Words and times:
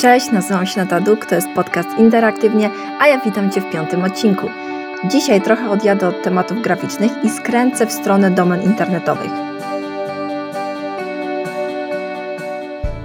Cześć, 0.00 0.30
nazywam 0.32 0.66
się 0.66 0.80
Nataduk, 0.80 1.26
to 1.26 1.34
jest 1.34 1.48
podcast 1.54 1.88
Interaktywnie, 1.98 2.70
a 3.00 3.06
ja 3.06 3.20
witam 3.24 3.50
Cię 3.50 3.60
w 3.60 3.70
piątym 3.70 4.04
odcinku. 4.04 4.46
Dzisiaj 5.10 5.42
trochę 5.42 5.70
odjadę 5.70 6.08
od 6.08 6.22
tematów 6.22 6.62
graficznych 6.62 7.12
i 7.24 7.30
skręcę 7.30 7.86
w 7.86 7.92
stronę 7.92 8.30
domen 8.30 8.62
internetowych. 8.62 9.30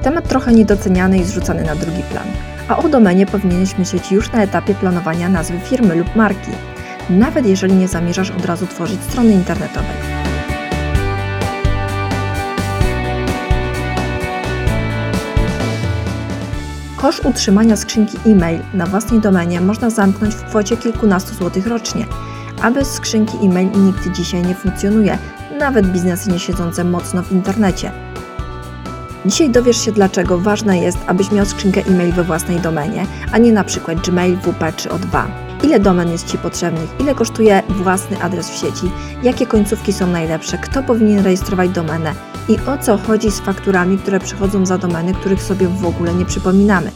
Temat 0.01 0.27
trochę 0.27 0.53
niedoceniany 0.53 1.17
i 1.17 1.23
zrzucany 1.23 1.63
na 1.63 1.75
drugi 1.75 2.03
plan, 2.11 2.27
a 2.67 2.77
o 2.77 2.89
domenie 2.89 3.25
powinieneś 3.25 3.77
myśleć 3.77 4.11
już 4.11 4.31
na 4.31 4.43
etapie 4.43 4.73
planowania 4.73 5.29
nazwy 5.29 5.59
firmy 5.59 5.95
lub 5.95 6.15
marki, 6.15 6.51
nawet 7.09 7.45
jeżeli 7.45 7.73
nie 7.73 7.87
zamierzasz 7.87 8.31
od 8.31 8.45
razu 8.45 8.67
tworzyć 8.67 9.01
strony 9.01 9.33
internetowej. 9.33 10.24
Kosz 17.05 17.19
utrzymania 17.19 17.75
skrzynki 17.75 18.17
e-mail 18.25 18.59
na 18.73 18.85
własnej 18.85 19.19
domenie 19.19 19.61
można 19.61 19.89
zamknąć 19.89 20.35
w 20.35 20.43
kwocie 20.43 20.77
kilkunastu 20.77 21.35
złotych 21.35 21.67
rocznie, 21.67 22.05
a 22.61 22.71
bez 22.71 22.91
skrzynki 22.91 23.37
e-mail 23.41 23.69
nikt 23.71 24.11
dzisiaj 24.11 24.43
nie 24.43 24.55
funkcjonuje, 24.55 25.17
nawet 25.59 25.87
biznesy 25.87 26.31
nie 26.31 26.39
siedzące 26.39 26.83
mocno 26.83 27.23
w 27.23 27.31
internecie. 27.31 27.91
Dzisiaj 29.25 29.49
dowiesz 29.49 29.85
się, 29.85 29.91
dlaczego 29.91 30.39
ważne 30.39 30.79
jest, 30.79 30.97
abyś 31.07 31.31
miał 31.31 31.45
skrzynkę 31.45 31.81
e-mail 31.87 32.13
we 32.13 32.23
własnej 32.23 32.59
domenie, 32.59 33.05
a 33.31 33.37
nie 33.37 33.63
przykład 33.63 33.99
Gmail, 33.99 34.37
WP 34.37 34.75
czy 34.75 34.89
O2. 34.89 35.25
Ile 35.63 35.79
domen 35.79 36.11
jest 36.11 36.31
Ci 36.31 36.37
potrzebnych, 36.37 36.89
ile 36.99 37.15
kosztuje 37.15 37.63
własny 37.69 38.21
adres 38.21 38.49
w 38.49 38.57
sieci, 38.57 38.91
jakie 39.23 39.45
końcówki 39.45 39.93
są 39.93 40.07
najlepsze, 40.07 40.57
kto 40.57 40.83
powinien 40.83 41.23
rejestrować 41.23 41.69
domenę, 41.69 42.13
i 42.49 42.57
o 42.69 42.77
co 42.77 42.97
chodzi 42.97 43.31
z 43.31 43.39
fakturami, 43.39 43.97
które 43.97 44.19
przychodzą 44.19 44.65
za 44.65 44.77
domeny, 44.77 45.13
których 45.13 45.43
sobie 45.43 45.67
w 45.67 45.85
ogóle 45.85 46.13
nie 46.13 46.25
przypominamy. 46.25 46.91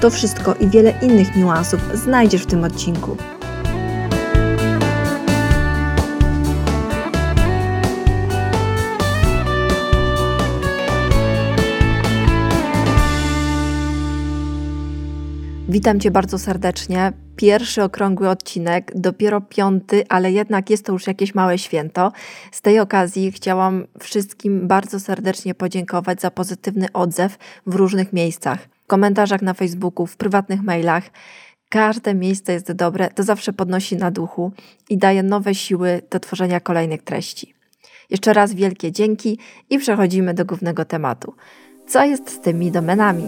To 0.00 0.10
wszystko 0.10 0.54
i 0.54 0.68
wiele 0.68 0.94
innych 1.02 1.36
niuansów 1.36 1.80
znajdziesz 1.94 2.42
w 2.42 2.46
tym 2.46 2.64
odcinku. 2.64 3.16
Witam 15.72 16.00
Cię 16.00 16.10
bardzo 16.10 16.38
serdecznie. 16.38 17.12
Pierwszy 17.36 17.82
okrągły 17.82 18.28
odcinek, 18.28 18.92
dopiero 18.94 19.40
piąty, 19.40 20.04
ale 20.08 20.32
jednak 20.32 20.70
jest 20.70 20.86
to 20.86 20.92
już 20.92 21.06
jakieś 21.06 21.34
małe 21.34 21.58
święto. 21.58 22.12
Z 22.52 22.60
tej 22.60 22.80
okazji 22.80 23.32
chciałam 23.32 23.86
wszystkim 24.00 24.68
bardzo 24.68 25.00
serdecznie 25.00 25.54
podziękować 25.54 26.20
za 26.20 26.30
pozytywny 26.30 26.86
odzew 26.92 27.38
w 27.66 27.74
różnych 27.74 28.12
miejscach. 28.12 28.68
W 28.84 28.86
komentarzach 28.86 29.42
na 29.42 29.54
Facebooku, 29.54 30.06
w 30.06 30.16
prywatnych 30.16 30.62
mailach. 30.62 31.04
Każde 31.68 32.14
miejsce 32.14 32.52
jest 32.52 32.72
dobre, 32.72 33.10
to 33.10 33.22
zawsze 33.22 33.52
podnosi 33.52 33.96
na 33.96 34.10
duchu 34.10 34.52
i 34.90 34.98
daje 34.98 35.22
nowe 35.22 35.54
siły 35.54 36.02
do 36.10 36.20
tworzenia 36.20 36.60
kolejnych 36.60 37.02
treści. 37.02 37.54
Jeszcze 38.10 38.32
raz 38.32 38.54
wielkie 38.54 38.92
dzięki 38.92 39.38
i 39.70 39.78
przechodzimy 39.78 40.34
do 40.34 40.44
głównego 40.44 40.84
tematu. 40.84 41.34
Co 41.88 42.04
jest 42.04 42.30
z 42.30 42.40
tymi 42.40 42.70
domenami? 42.70 43.24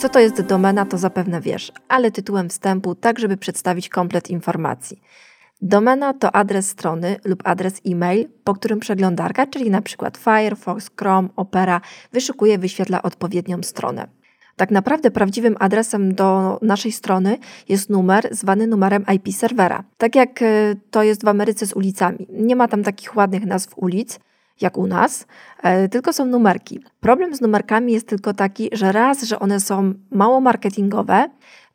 Co 0.00 0.08
to 0.08 0.20
jest 0.20 0.42
domena, 0.42 0.86
to 0.86 0.98
zapewne 0.98 1.40
wiesz, 1.40 1.72
ale 1.88 2.10
tytułem 2.10 2.48
wstępu, 2.48 2.94
tak 2.94 3.18
żeby 3.18 3.36
przedstawić 3.36 3.88
komplet 3.88 4.30
informacji. 4.30 5.02
Domena 5.62 6.14
to 6.14 6.34
adres 6.36 6.68
strony 6.68 7.16
lub 7.24 7.42
adres 7.44 7.80
e-mail, 7.86 8.28
po 8.44 8.54
którym 8.54 8.80
przeglądarka, 8.80 9.46
czyli 9.46 9.66
np. 9.68 10.10
Firefox, 10.18 10.90
Chrome, 10.98 11.28
Opera, 11.36 11.80
wyszukuje, 12.12 12.58
wyświetla 12.58 13.02
odpowiednią 13.02 13.62
stronę. 13.62 14.08
Tak 14.56 14.70
naprawdę 14.70 15.10
prawdziwym 15.10 15.56
adresem 15.58 16.14
do 16.14 16.58
naszej 16.62 16.92
strony 16.92 17.38
jest 17.68 17.90
numer 17.90 18.28
zwany 18.30 18.66
numerem 18.66 19.04
IP 19.14 19.34
serwera. 19.34 19.84
Tak 19.98 20.16
jak 20.16 20.42
e, 20.42 20.74
to 20.90 21.02
jest 21.02 21.24
w 21.24 21.28
Ameryce 21.28 21.66
z 21.66 21.72
ulicami. 21.72 22.26
Nie 22.30 22.56
ma 22.56 22.68
tam 22.68 22.82
takich 22.82 23.16
ładnych 23.16 23.46
nazw 23.46 23.78
ulic, 23.78 24.20
jak 24.60 24.78
u 24.78 24.86
nas, 24.86 25.26
e, 25.62 25.88
tylko 25.88 26.12
są 26.12 26.24
numerki. 26.24 26.80
Problem 27.00 27.34
z 27.34 27.40
numerkami 27.40 27.92
jest 27.92 28.08
tylko 28.08 28.34
taki, 28.34 28.68
że 28.72 28.92
raz, 28.92 29.22
że 29.22 29.38
one 29.38 29.60
są 29.60 29.94
mało 30.10 30.40
marketingowe, 30.40 31.28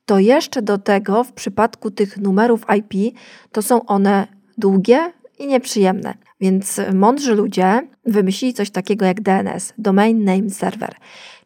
to 0.06 0.20
jeszcze 0.20 0.62
do 0.62 0.78
tego 0.78 1.24
w 1.24 1.34
przypadku 1.34 1.92
tych 1.92 2.18
numerów 2.18 2.66
IP 2.78 3.18
to 3.52 3.62
są 3.62 3.86
one 3.86 4.28
długie 4.58 5.14
i 5.40 5.48
nieprzyjemne. 5.48 6.14
Więc 6.42 6.82
mądrzy 6.94 7.36
ludzie 7.36 7.88
wymyślili 8.06 8.54
coś 8.54 8.70
takiego 8.70 9.06
jak 9.06 9.22
DNS, 9.22 9.74
Domain 9.78 10.24
Name 10.24 10.50
Server, 10.50 10.96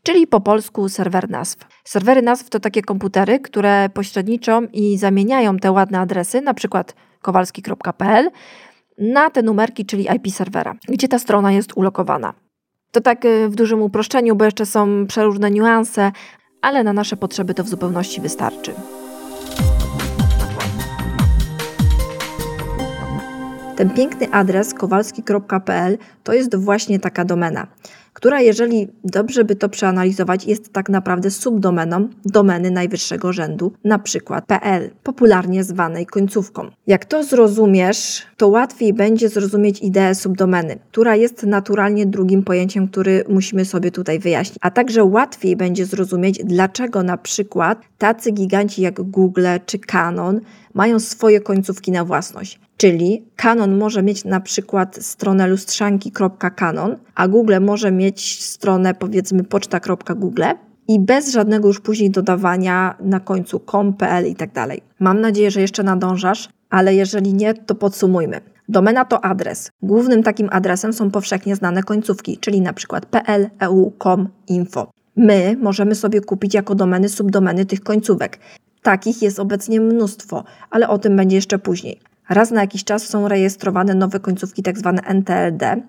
czyli 0.03 0.27
po 0.27 0.41
polsku 0.41 0.89
serwer 0.89 1.29
nazw. 1.29 1.57
Serwery 1.83 2.21
nazw 2.21 2.49
to 2.49 2.59
takie 2.59 2.81
komputery, 2.81 3.39
które 3.39 3.89
pośredniczą 3.93 4.67
i 4.73 4.97
zamieniają 4.97 5.57
te 5.57 5.71
ładne 5.71 5.99
adresy, 5.99 6.41
na 6.41 6.53
przykład 6.53 6.95
kowalski.pl 7.21 8.29
na 8.99 9.29
te 9.29 9.41
numerki, 9.41 9.85
czyli 9.85 10.07
IP 10.15 10.33
serwera, 10.33 10.75
gdzie 10.87 11.07
ta 11.07 11.19
strona 11.19 11.51
jest 11.51 11.77
ulokowana. 11.77 12.33
To 12.91 13.01
tak 13.01 13.25
y, 13.25 13.49
w 13.49 13.55
dużym 13.55 13.81
uproszczeniu, 13.81 14.35
bo 14.35 14.45
jeszcze 14.45 14.65
są 14.65 15.07
przeróżne 15.07 15.51
niuanse, 15.51 16.11
ale 16.61 16.83
na 16.83 16.93
nasze 16.93 17.17
potrzeby 17.17 17.53
to 17.53 17.63
w 17.63 17.69
zupełności 17.69 18.21
wystarczy. 18.21 18.73
Ten 23.75 23.89
piękny 23.89 24.31
adres 24.31 24.73
kowalski.pl 24.73 25.97
to 26.23 26.33
jest 26.33 26.55
właśnie 26.55 26.99
taka 26.99 27.25
domena 27.25 27.67
która 28.19 28.41
jeżeli 28.41 28.87
dobrze 29.03 29.43
by 29.43 29.55
to 29.55 29.69
przeanalizować, 29.69 30.45
jest 30.45 30.73
tak 30.73 30.89
naprawdę 30.89 31.31
subdomeną 31.31 32.07
domeny 32.25 32.71
najwyższego 32.71 33.33
rzędu, 33.33 33.71
na 33.83 33.99
przykład 33.99 34.45
PL, 34.45 34.89
popularnie 35.03 35.63
zwanej 35.63 36.05
końcówką. 36.05 36.71
Jak 36.87 37.05
to 37.05 37.23
zrozumiesz, 37.23 38.21
to 38.37 38.47
łatwiej 38.47 38.93
będzie 38.93 39.29
zrozumieć 39.29 39.81
ideę 39.81 40.15
subdomeny, 40.15 40.79
która 40.91 41.15
jest 41.15 41.43
naturalnie 41.43 42.05
drugim 42.05 42.43
pojęciem, 42.43 42.87
który 42.87 43.23
musimy 43.29 43.65
sobie 43.65 43.91
tutaj 43.91 44.19
wyjaśnić. 44.19 44.57
A 44.61 44.71
także 44.71 45.03
łatwiej 45.03 45.55
będzie 45.55 45.85
zrozumieć, 45.85 46.41
dlaczego 46.43 47.03
na 47.03 47.17
przykład 47.17 47.81
tacy 47.97 48.31
giganci 48.31 48.81
jak 48.81 49.01
Google 49.01 49.45
czy 49.65 49.79
Canon 49.79 50.41
mają 50.73 50.99
swoje 50.99 51.41
końcówki 51.41 51.91
na 51.91 52.05
własność. 52.05 52.59
Czyli 52.77 53.23
Canon 53.35 53.77
może 53.77 54.03
mieć 54.03 54.25
na 54.25 54.39
przykład 54.39 54.97
stronę 55.01 55.47
lustrzanki.canon, 55.47 56.95
a 57.15 57.27
Google 57.27 57.55
może 57.61 57.91
mieć 57.91 58.08
stronę 58.17 58.93
powiedzmy 58.93 59.43
poczta.google 59.43 60.43
i 60.87 60.99
bez 60.99 61.31
żadnego 61.31 61.67
już 61.67 61.79
później 61.79 62.11
dodawania 62.11 62.95
na 62.99 63.19
końcu 63.19 63.61
com.pl 63.71 64.27
i 64.27 64.35
tak 64.35 64.53
dalej. 64.53 64.81
Mam 64.99 65.21
nadzieję, 65.21 65.51
że 65.51 65.61
jeszcze 65.61 65.83
nadążasz, 65.83 66.49
ale 66.69 66.95
jeżeli 66.95 67.33
nie, 67.33 67.53
to 67.53 67.75
podsumujmy. 67.75 68.41
Domena 68.69 69.05
to 69.05 69.25
adres. 69.25 69.71
Głównym 69.81 70.23
takim 70.23 70.49
adresem 70.51 70.93
są 70.93 71.11
powszechnie 71.11 71.55
znane 71.55 71.83
końcówki, 71.83 72.37
czyli 72.37 72.61
przykład 72.73 73.05
pl, 73.05 73.49
eu, 73.59 73.93
com, 74.03 74.29
info. 74.47 74.91
My 75.15 75.57
możemy 75.61 75.95
sobie 75.95 76.21
kupić 76.21 76.53
jako 76.53 76.75
domeny 76.75 77.09
subdomeny 77.09 77.65
tych 77.65 77.81
końcówek. 77.81 78.39
Takich 78.81 79.21
jest 79.21 79.39
obecnie 79.39 79.81
mnóstwo, 79.81 80.43
ale 80.69 80.89
o 80.89 80.97
tym 80.97 81.15
będzie 81.15 81.35
jeszcze 81.35 81.59
później. 81.59 81.99
Raz 82.29 82.51
na 82.51 82.61
jakiś 82.61 82.83
czas 82.83 83.03
są 83.03 83.27
rejestrowane 83.27 83.95
nowe 83.95 84.19
końcówki 84.19 84.63
tzw. 84.63 84.93
Tak 84.95 85.09
NTLD 85.09 85.81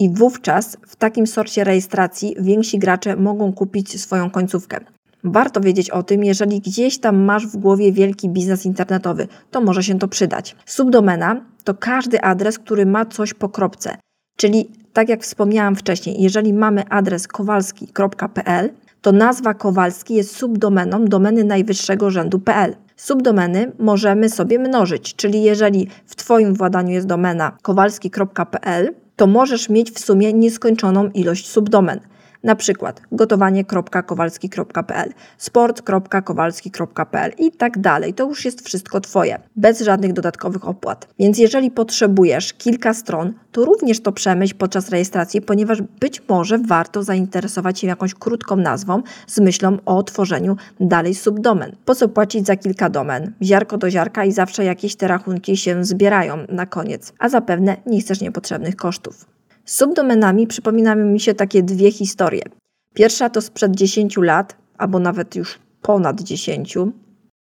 i 0.00 0.10
wówczas 0.10 0.76
w 0.86 0.96
takim 0.96 1.26
sorcie 1.26 1.64
rejestracji 1.64 2.36
więksi 2.38 2.78
gracze 2.78 3.16
mogą 3.16 3.52
kupić 3.52 4.00
swoją 4.00 4.30
końcówkę. 4.30 4.80
Warto 5.24 5.60
wiedzieć 5.60 5.90
o 5.90 6.02
tym, 6.02 6.24
jeżeli 6.24 6.60
gdzieś 6.60 6.98
tam 6.98 7.16
masz 7.16 7.46
w 7.46 7.56
głowie 7.56 7.92
wielki 7.92 8.28
biznes 8.28 8.66
internetowy, 8.66 9.28
to 9.50 9.60
może 9.60 9.82
się 9.82 9.98
to 9.98 10.08
przydać. 10.08 10.56
Subdomena 10.66 11.44
to 11.64 11.74
każdy 11.74 12.20
adres, 12.20 12.58
który 12.58 12.86
ma 12.86 13.06
coś 13.06 13.34
po 13.34 13.48
kropce. 13.48 13.96
Czyli 14.36 14.70
tak 14.92 15.08
jak 15.08 15.22
wspomniałam 15.22 15.76
wcześniej, 15.76 16.22
jeżeli 16.22 16.52
mamy 16.52 16.88
adres 16.88 17.28
kowalski.pl, 17.28 18.70
to 19.00 19.12
nazwa 19.12 19.54
Kowalski 19.54 20.14
jest 20.14 20.36
subdomeną 20.36 21.04
domeny 21.04 21.44
najwyższego 21.44 22.10
rzędu.pl. 22.10 22.76
Subdomeny 23.02 23.72
możemy 23.78 24.30
sobie 24.30 24.58
mnożyć, 24.58 25.14
czyli 25.14 25.42
jeżeli 25.42 25.88
w 26.06 26.16
Twoim 26.16 26.54
władaniu 26.54 26.90
jest 26.90 27.06
domena 27.06 27.56
kowalski.pl, 27.62 28.94
to 29.16 29.26
możesz 29.26 29.68
mieć 29.68 29.90
w 29.90 29.98
sumie 29.98 30.32
nieskończoną 30.32 31.10
ilość 31.10 31.48
subdomen 31.48 32.00
na 32.42 32.56
przykład 32.56 33.02
gotowanie.kowalski.pl, 33.12 35.12
sport.kowalski.pl 35.38 37.32
i 37.38 37.52
tak 37.52 37.78
dalej. 37.78 38.14
To 38.14 38.28
już 38.28 38.44
jest 38.44 38.66
wszystko 38.66 39.00
Twoje, 39.00 39.40
bez 39.56 39.80
żadnych 39.80 40.12
dodatkowych 40.12 40.68
opłat. 40.68 41.08
Więc 41.18 41.38
jeżeli 41.38 41.70
potrzebujesz 41.70 42.52
kilka 42.52 42.94
stron, 42.94 43.32
to 43.52 43.64
również 43.64 44.00
to 44.00 44.12
przemyśl 44.12 44.54
podczas 44.54 44.88
rejestracji, 44.88 45.42
ponieważ 45.42 45.82
być 45.82 46.22
może 46.28 46.58
warto 46.58 47.02
zainteresować 47.02 47.78
się 47.78 47.86
jakąś 47.86 48.14
krótką 48.14 48.56
nazwą 48.56 49.02
z 49.26 49.40
myślą 49.40 49.78
o 49.84 50.02
tworzeniu 50.02 50.56
dalej 50.80 51.14
subdomen. 51.14 51.76
Po 51.84 51.94
co 51.94 52.08
płacić 52.08 52.46
za 52.46 52.56
kilka 52.56 52.90
domen? 52.90 53.32
Ziarko 53.42 53.78
do 53.78 53.90
ziarka 53.90 54.24
i 54.24 54.32
zawsze 54.32 54.64
jakieś 54.64 54.96
te 54.96 55.08
rachunki 55.08 55.56
się 55.56 55.84
zbierają 55.84 56.36
na 56.48 56.66
koniec, 56.66 57.12
a 57.18 57.28
zapewne 57.28 57.76
nie 57.86 58.00
chcesz 58.00 58.20
niepotrzebnych 58.20 58.76
kosztów. 58.76 59.39
Z 59.64 59.76
subdomenami 59.76 60.46
przypominają 60.46 61.06
mi 61.06 61.20
się 61.20 61.34
takie 61.34 61.62
dwie 61.62 61.92
historie. 61.92 62.42
Pierwsza 62.94 63.30
to 63.30 63.40
sprzed 63.40 63.76
10 63.76 64.16
lat, 64.16 64.56
albo 64.78 64.98
nawet 64.98 65.36
już 65.36 65.58
ponad 65.82 66.20
10. 66.20 66.74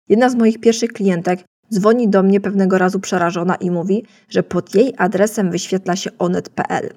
Jedna 0.08 0.30
z 0.30 0.34
moich 0.34 0.60
pierwszych 0.60 0.92
klientek 0.92 1.44
dzwoni 1.72 2.08
do 2.08 2.22
mnie 2.22 2.40
pewnego 2.40 2.78
razu 2.78 3.00
przerażona 3.00 3.54
i 3.54 3.70
mówi, 3.70 4.04
że 4.28 4.42
pod 4.42 4.74
jej 4.74 4.94
adresem 4.98 5.50
wyświetla 5.50 5.96
się 5.96 6.10
onet.pl. 6.18 6.90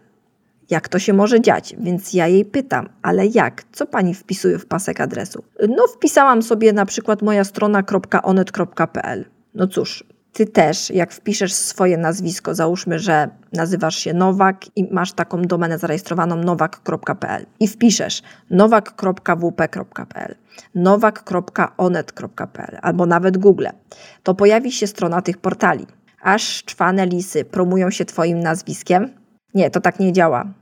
Jak 0.70 0.90
to 0.90 1.00
się 1.00 1.14
może 1.14 1.42
dziać? 1.42 1.76
Więc 1.80 2.14
ja 2.14 2.28
jej 2.28 2.46
pytam, 2.46 2.90
ale 3.02 3.28
jak? 3.28 3.64
Co 3.72 3.86
pani 3.86 4.14
wpisuje 4.14 4.60
w 4.60 4.66
pasek 4.66 5.02
adresu? 5.02 5.44
No, 5.70 5.88
wpisałam 5.88 6.44
sobie 6.44 6.74
na 6.74 6.86
przykład 6.86 7.22
moja 7.22 7.44
strona.onet.pl. 7.44 9.26
No 9.54 9.68
cóż, 9.68 10.04
ty 10.34 10.46
też, 10.46 10.90
jak 10.90 11.14
wpiszesz 11.14 11.54
swoje 11.54 11.98
nazwisko, 11.98 12.56
załóżmy, 12.56 13.00
że 13.00 13.30
nazywasz 13.54 13.96
się 13.96 14.14
Nowak 14.14 14.78
i 14.78 14.94
masz 14.94 15.14
taką 15.14 15.42
domenę 15.42 15.78
zarejestrowaną 15.78 16.36
nowak.pl 16.36 17.46
i 17.60 17.68
wpiszesz 17.68 18.22
nowak.wp.pl, 18.50 20.36
nowak.onet.pl 20.76 22.78
albo 22.82 23.06
nawet 23.06 23.38
Google, 23.38 23.68
to 24.24 24.36
pojawi 24.36 24.72
się 24.72 24.88
strona 24.88 25.22
tych 25.22 25.38
portali. 25.38 25.88
Aż 26.22 26.64
czwane 26.64 27.06
lisy 27.06 27.46
promują 27.46 27.92
się 27.92 28.06
Twoim 28.06 28.40
nazwiskiem? 28.40 29.10
Nie, 29.54 29.70
to 29.70 29.82
tak 29.82 30.00
nie 30.00 30.14
działa. 30.14 30.61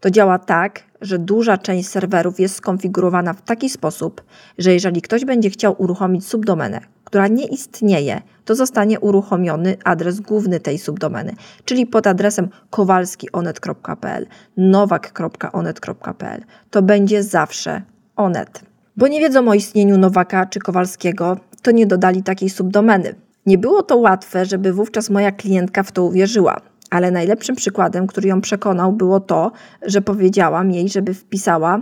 To 0.00 0.10
działa 0.10 0.38
tak, 0.38 0.82
że 1.00 1.18
duża 1.18 1.58
część 1.58 1.88
serwerów 1.88 2.40
jest 2.40 2.54
skonfigurowana 2.54 3.32
w 3.32 3.42
taki 3.42 3.70
sposób, 3.70 4.22
że 4.58 4.72
jeżeli 4.72 5.02
ktoś 5.02 5.24
będzie 5.24 5.50
chciał 5.50 5.74
uruchomić 5.78 6.26
subdomenę, 6.26 6.80
która 7.04 7.28
nie 7.28 7.46
istnieje, 7.46 8.22
to 8.44 8.54
zostanie 8.54 9.00
uruchomiony 9.00 9.76
adres 9.84 10.20
główny 10.20 10.60
tej 10.60 10.78
subdomeny, 10.78 11.34
czyli 11.64 11.86
pod 11.86 12.06
adresem 12.06 12.48
kowalskionet.pl, 12.70 14.26
nowak.onet.pl. 14.56 16.44
To 16.70 16.82
będzie 16.82 17.22
zawsze 17.22 17.82
onet. 18.16 18.62
Bo 18.96 19.08
nie 19.08 19.20
wiedzą 19.20 19.48
o 19.48 19.54
istnieniu 19.54 19.98
Nowaka 19.98 20.46
czy 20.46 20.60
Kowalskiego, 20.60 21.36
to 21.62 21.70
nie 21.70 21.86
dodali 21.86 22.22
takiej 22.22 22.50
subdomeny. 22.50 23.14
Nie 23.46 23.58
było 23.58 23.82
to 23.82 23.96
łatwe, 23.96 24.46
żeby 24.46 24.72
wówczas 24.72 25.10
moja 25.10 25.32
klientka 25.32 25.82
w 25.82 25.92
to 25.92 26.04
uwierzyła. 26.04 26.60
Ale 26.90 27.10
najlepszym 27.10 27.56
przykładem, 27.56 28.06
który 28.06 28.28
ją 28.28 28.40
przekonał, 28.40 28.92
było 28.92 29.20
to, 29.20 29.52
że 29.82 30.02
powiedziałam 30.02 30.70
jej, 30.70 30.88
żeby 30.88 31.14
wpisała 31.14 31.80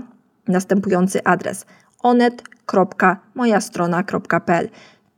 następujący 0.49 1.25
adres 1.25 1.67
onet.mojastrona.pl 2.03 4.69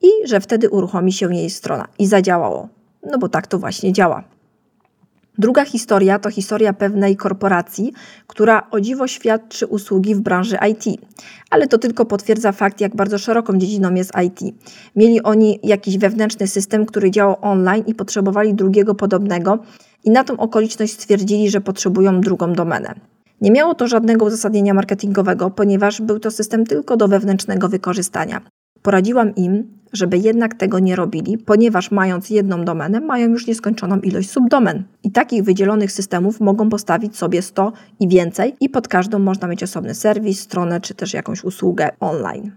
i 0.02 0.08
że 0.24 0.40
wtedy 0.40 0.70
uruchomi 0.70 1.12
się 1.12 1.34
jej 1.34 1.50
strona. 1.50 1.88
I 1.98 2.06
zadziałało. 2.06 2.68
No 3.02 3.18
bo 3.18 3.28
tak 3.28 3.46
to 3.46 3.58
właśnie 3.58 3.92
działa. 3.92 4.24
Druga 5.38 5.64
historia 5.64 6.18
to 6.18 6.30
historia 6.30 6.72
pewnej 6.72 7.16
korporacji, 7.16 7.92
która 8.26 8.70
o 8.70 8.80
dziwo 8.80 9.06
świadczy 9.06 9.66
usługi 9.66 10.14
w 10.14 10.20
branży 10.20 10.56
IT, 10.70 11.00
ale 11.50 11.66
to 11.66 11.78
tylko 11.78 12.04
potwierdza 12.04 12.52
fakt, 12.52 12.80
jak 12.80 12.96
bardzo 12.96 13.18
szeroką 13.18 13.58
dziedziną 13.58 13.94
jest 13.94 14.12
IT. 14.26 14.54
Mieli 14.96 15.22
oni 15.22 15.60
jakiś 15.62 15.98
wewnętrzny 15.98 16.46
system, 16.46 16.86
który 16.86 17.10
działał 17.10 17.36
online 17.40 17.84
i 17.86 17.94
potrzebowali 17.94 18.54
drugiego 18.54 18.94
podobnego, 18.94 19.58
i 20.04 20.10
na 20.10 20.24
tą 20.24 20.36
okoliczność 20.36 20.92
stwierdzili, 20.92 21.50
że 21.50 21.60
potrzebują 21.60 22.20
drugą 22.20 22.52
domenę. 22.52 22.94
Nie 23.40 23.50
miało 23.50 23.74
to 23.74 23.88
żadnego 23.88 24.24
uzasadnienia 24.26 24.74
marketingowego, 24.74 25.50
ponieważ 25.50 26.00
był 26.00 26.18
to 26.18 26.30
system 26.30 26.66
tylko 26.66 26.96
do 26.96 27.08
wewnętrznego 27.08 27.68
wykorzystania. 27.68 28.40
Poradziłam 28.82 29.34
im, 29.34 29.77
żeby 29.92 30.18
jednak 30.18 30.54
tego 30.54 30.78
nie 30.78 30.96
robili, 30.96 31.38
ponieważ 31.38 31.90
mając 31.90 32.30
jedną 32.30 32.64
domenę, 32.64 33.00
mają 33.00 33.28
już 33.28 33.46
nieskończoną 33.46 34.00
ilość 34.00 34.30
subdomen. 34.30 34.84
I 35.02 35.10
takich 35.10 35.42
wydzielonych 35.42 35.92
systemów 35.92 36.40
mogą 36.40 36.68
postawić 36.68 37.16
sobie 37.16 37.42
100 37.42 37.72
i 38.00 38.08
więcej, 38.08 38.54
i 38.60 38.68
pod 38.68 38.88
każdą 38.88 39.18
można 39.18 39.48
mieć 39.48 39.62
osobny 39.62 39.94
serwis, 39.94 40.40
stronę 40.40 40.80
czy 40.80 40.94
też 40.94 41.14
jakąś 41.14 41.44
usługę 41.44 41.90
online. 42.00 42.50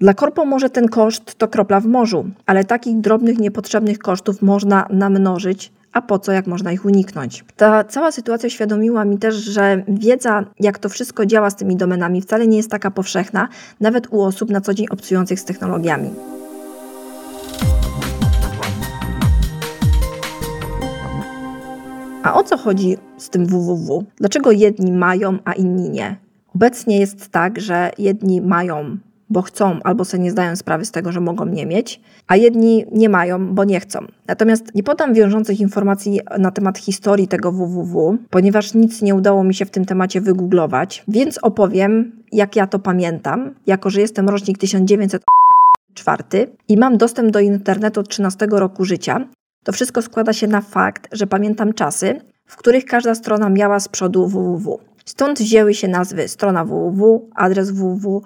Dla 0.00 0.14
korpo 0.14 0.44
może 0.44 0.70
ten 0.70 0.88
koszt 0.88 1.34
to 1.34 1.48
kropla 1.48 1.80
w 1.80 1.86
morzu, 1.86 2.24
ale 2.46 2.64
takich 2.64 3.00
drobnych, 3.00 3.38
niepotrzebnych 3.38 3.98
kosztów 3.98 4.42
można 4.42 4.86
namnożyć 4.90 5.72
a 5.94 6.02
po 6.02 6.18
co, 6.18 6.32
jak 6.32 6.46
można 6.46 6.72
ich 6.72 6.84
uniknąć. 6.84 7.44
Ta 7.56 7.84
cała 7.84 8.12
sytuacja 8.12 8.50
świadomiła 8.50 9.04
mi 9.04 9.18
też, 9.18 9.34
że 9.34 9.82
wiedza, 9.88 10.44
jak 10.60 10.78
to 10.78 10.88
wszystko 10.88 11.26
działa 11.26 11.50
z 11.50 11.56
tymi 11.56 11.76
domenami, 11.76 12.22
wcale 12.22 12.46
nie 12.46 12.56
jest 12.56 12.70
taka 12.70 12.90
powszechna, 12.90 13.48
nawet 13.80 14.12
u 14.12 14.22
osób 14.22 14.50
na 14.50 14.60
co 14.60 14.74
dzień 14.74 14.86
obcujących 14.90 15.40
z 15.40 15.44
technologiami. 15.44 16.10
A 22.22 22.34
o 22.34 22.42
co 22.42 22.56
chodzi 22.56 22.96
z 23.18 23.30
tym 23.30 23.46
www? 23.46 24.04
Dlaczego 24.16 24.50
jedni 24.50 24.92
mają, 24.92 25.38
a 25.44 25.52
inni 25.52 25.90
nie? 25.90 26.16
Obecnie 26.54 27.00
jest 27.00 27.28
tak, 27.28 27.60
że 27.60 27.90
jedni 27.98 28.40
mają 28.40 28.96
bo 29.30 29.42
chcą 29.42 29.80
albo 29.84 30.04
sobie 30.04 30.22
nie 30.22 30.30
zdają 30.30 30.56
sprawy 30.56 30.84
z 30.84 30.90
tego, 30.90 31.12
że 31.12 31.20
mogą 31.20 31.46
nie 31.46 31.66
mieć, 31.66 32.00
a 32.26 32.36
jedni 32.36 32.84
nie 32.92 33.08
mają, 33.08 33.54
bo 33.54 33.64
nie 33.64 33.80
chcą. 33.80 33.98
Natomiast 34.26 34.74
nie 34.74 34.82
podam 34.82 35.14
wiążących 35.14 35.60
informacji 35.60 36.20
na 36.38 36.50
temat 36.50 36.78
historii 36.78 37.28
tego 37.28 37.52
www, 37.52 38.18
ponieważ 38.30 38.74
nic 38.74 39.02
nie 39.02 39.14
udało 39.14 39.44
mi 39.44 39.54
się 39.54 39.64
w 39.64 39.70
tym 39.70 39.84
temacie 39.84 40.20
wygooglować, 40.20 41.04
więc 41.08 41.38
opowiem, 41.38 42.12
jak 42.32 42.56
ja 42.56 42.66
to 42.66 42.78
pamiętam, 42.78 43.54
jako 43.66 43.90
że 43.90 44.00
jestem 44.00 44.28
rocznik 44.28 44.58
1904 45.94 46.56
i 46.68 46.76
mam 46.76 46.96
dostęp 46.96 47.30
do 47.30 47.40
internetu 47.40 48.00
od 48.00 48.08
13 48.08 48.46
roku 48.50 48.84
życia. 48.84 49.28
To 49.64 49.72
wszystko 49.72 50.02
składa 50.02 50.32
się 50.32 50.46
na 50.46 50.60
fakt, 50.60 51.08
że 51.12 51.26
pamiętam 51.26 51.72
czasy, 51.72 52.20
w 52.46 52.56
których 52.56 52.84
każda 52.84 53.14
strona 53.14 53.48
miała 53.48 53.80
z 53.80 53.88
przodu 53.88 54.28
www. 54.28 54.80
Stąd 55.04 55.38
wzięły 55.38 55.74
się 55.74 55.88
nazwy 55.88 56.28
strona 56.28 56.64
www, 56.64 57.28
adres 57.34 57.70
www, 57.70 58.22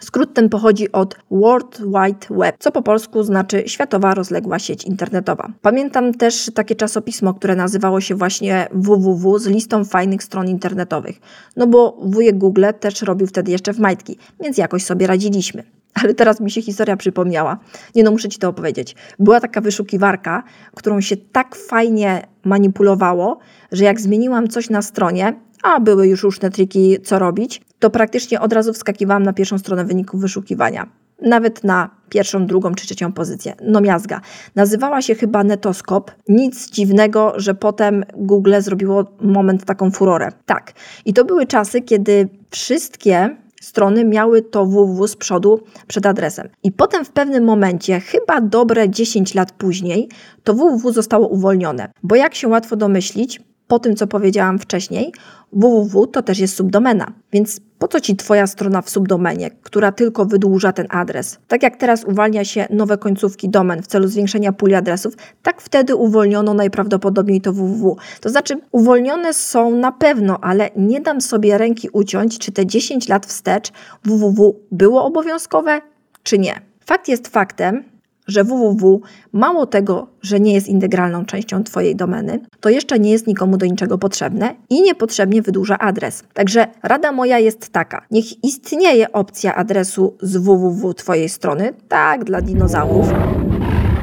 Skrót 0.00 0.34
ten 0.34 0.48
pochodzi 0.48 0.92
od 0.92 1.16
World 1.30 1.80
Wide 1.80 2.26
Web, 2.30 2.56
co 2.58 2.72
po 2.72 2.82
polsku 2.82 3.22
znaczy 3.22 3.62
światowa 3.66 4.14
rozległa 4.14 4.58
sieć 4.58 4.84
internetowa. 4.84 5.48
Pamiętam 5.62 6.14
też 6.14 6.50
takie 6.54 6.74
czasopismo, 6.74 7.34
które 7.34 7.56
nazywało 7.56 8.00
się 8.00 8.14
właśnie 8.14 8.68
www 8.72 9.38
z 9.38 9.46
listą 9.46 9.84
fajnych 9.84 10.22
stron 10.22 10.48
internetowych. 10.48 11.20
No 11.56 11.66
bo 11.66 11.96
wujek 12.02 12.38
Google 12.38 12.64
też 12.80 13.02
robił 13.02 13.26
wtedy 13.26 13.50
jeszcze 13.50 13.72
w 13.72 13.78
majtki, 13.78 14.18
więc 14.40 14.58
jakoś 14.58 14.84
sobie 14.84 15.06
radziliśmy. 15.06 15.77
Ale 15.94 16.14
teraz 16.14 16.40
mi 16.40 16.50
się 16.50 16.62
historia 16.62 16.96
przypomniała. 16.96 17.58
Nie 17.94 18.02
no, 18.02 18.10
muszę 18.10 18.28
Ci 18.28 18.38
to 18.38 18.48
opowiedzieć. 18.48 18.96
Była 19.18 19.40
taka 19.40 19.60
wyszukiwarka, 19.60 20.42
którą 20.74 21.00
się 21.00 21.16
tak 21.16 21.56
fajnie 21.56 22.26
manipulowało, 22.44 23.38
że 23.72 23.84
jak 23.84 24.00
zmieniłam 24.00 24.48
coś 24.48 24.70
na 24.70 24.82
stronie, 24.82 25.40
a 25.62 25.80
były 25.80 26.08
już 26.08 26.22
różne 26.22 26.50
triki, 26.50 26.96
co 27.04 27.18
robić, 27.18 27.62
to 27.78 27.90
praktycznie 27.90 28.40
od 28.40 28.52
razu 28.52 28.72
wskakiwałam 28.72 29.22
na 29.22 29.32
pierwszą 29.32 29.58
stronę 29.58 29.84
wyników 29.84 30.20
wyszukiwania. 30.20 30.88
Nawet 31.22 31.64
na 31.64 31.90
pierwszą, 32.08 32.46
drugą 32.46 32.74
czy 32.74 32.86
trzecią 32.86 33.12
pozycję. 33.12 33.54
No 33.62 33.80
miazga. 33.80 34.20
Nazywała 34.54 35.02
się 35.02 35.14
chyba 35.14 35.44
Netoskop. 35.44 36.10
Nic 36.28 36.70
dziwnego, 36.70 37.32
że 37.36 37.54
potem 37.54 38.04
Google 38.16 38.54
zrobiło 38.58 39.04
moment 39.20 39.64
taką 39.64 39.90
furorę. 39.90 40.32
Tak. 40.46 40.72
I 41.04 41.12
to 41.12 41.24
były 41.24 41.46
czasy, 41.46 41.82
kiedy 41.82 42.28
wszystkie 42.50 43.36
strony 43.60 44.04
miały 44.04 44.42
to 44.42 44.66
www 44.66 45.08
z 45.08 45.16
przodu 45.16 45.60
przed 45.86 46.06
adresem. 46.06 46.48
I 46.62 46.72
potem 46.72 47.04
w 47.04 47.10
pewnym 47.10 47.44
momencie, 47.44 48.00
chyba 48.00 48.40
dobre 48.40 48.90
10 48.90 49.34
lat 49.34 49.52
później, 49.52 50.08
to 50.44 50.54
www 50.54 50.92
zostało 50.92 51.28
uwolnione. 51.28 51.92
Bo 52.02 52.16
jak 52.16 52.34
się 52.34 52.48
łatwo 52.48 52.76
domyślić, 52.76 53.40
po 53.68 53.78
tym, 53.78 53.96
co 53.96 54.06
powiedziałam 54.06 54.58
wcześniej, 54.58 55.12
www 55.52 56.06
to 56.06 56.22
też 56.22 56.38
jest 56.38 56.56
subdomena. 56.56 57.12
Więc 57.32 57.60
po 57.78 57.88
co 57.88 58.00
ci 58.00 58.16
Twoja 58.16 58.46
strona 58.46 58.82
w 58.82 58.90
subdomenie, 58.90 59.50
która 59.62 59.92
tylko 59.92 60.24
wydłuża 60.24 60.72
ten 60.72 60.86
adres? 60.90 61.38
Tak 61.48 61.62
jak 61.62 61.76
teraz 61.76 62.04
uwalnia 62.04 62.44
się 62.44 62.66
nowe 62.70 62.98
końcówki 62.98 63.48
domen 63.48 63.82
w 63.82 63.86
celu 63.86 64.08
zwiększenia 64.08 64.52
puli 64.52 64.74
adresów, 64.74 65.14
tak 65.42 65.62
wtedy 65.62 65.94
uwolniono 65.94 66.54
najprawdopodobniej 66.54 67.40
to 67.40 67.52
www. 67.52 67.96
To 68.20 68.30
znaczy, 68.30 68.60
uwolnione 68.72 69.34
są 69.34 69.70
na 69.70 69.92
pewno, 69.92 70.38
ale 70.40 70.70
nie 70.76 71.00
dam 71.00 71.20
sobie 71.20 71.58
ręki 71.58 71.88
uciąć, 71.92 72.38
czy 72.38 72.52
te 72.52 72.66
10 72.66 73.08
lat 73.08 73.26
wstecz 73.26 73.72
www 74.04 74.60
było 74.72 75.04
obowiązkowe, 75.04 75.80
czy 76.22 76.38
nie. 76.38 76.60
Fakt 76.86 77.08
jest 77.08 77.28
faktem, 77.28 77.84
że 78.28 78.44
www 78.44 79.00
mało 79.32 79.66
tego, 79.66 80.06
że 80.22 80.40
nie 80.40 80.54
jest 80.54 80.68
integralną 80.68 81.24
częścią 81.24 81.64
Twojej 81.64 81.96
domeny, 81.96 82.40
to 82.60 82.68
jeszcze 82.68 82.98
nie 82.98 83.10
jest 83.10 83.26
nikomu 83.26 83.56
do 83.56 83.66
niczego 83.66 83.98
potrzebne 83.98 84.54
i 84.70 84.82
niepotrzebnie 84.82 85.42
wydłuża 85.42 85.78
adres. 85.78 86.24
Także 86.34 86.66
rada 86.82 87.12
moja 87.12 87.38
jest 87.38 87.68
taka: 87.68 88.06
niech 88.10 88.44
istnieje 88.44 89.12
opcja 89.12 89.54
adresu 89.54 90.16
z 90.22 90.36
www 90.36 90.94
Twojej 90.94 91.28
strony, 91.28 91.72
tak 91.88 92.24
dla 92.24 92.40
dinozaurów, 92.40 93.08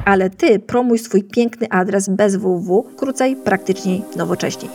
ale 0.06 0.30
Ty 0.30 0.60
promuj 0.60 1.00
swój 1.00 1.24
piękny 1.24 1.68
adres 1.70 2.10
bez 2.10 2.36
www, 2.36 2.84
krócej, 2.96 3.36
praktyczniej, 3.36 4.04
nowocześniej. 4.16 4.72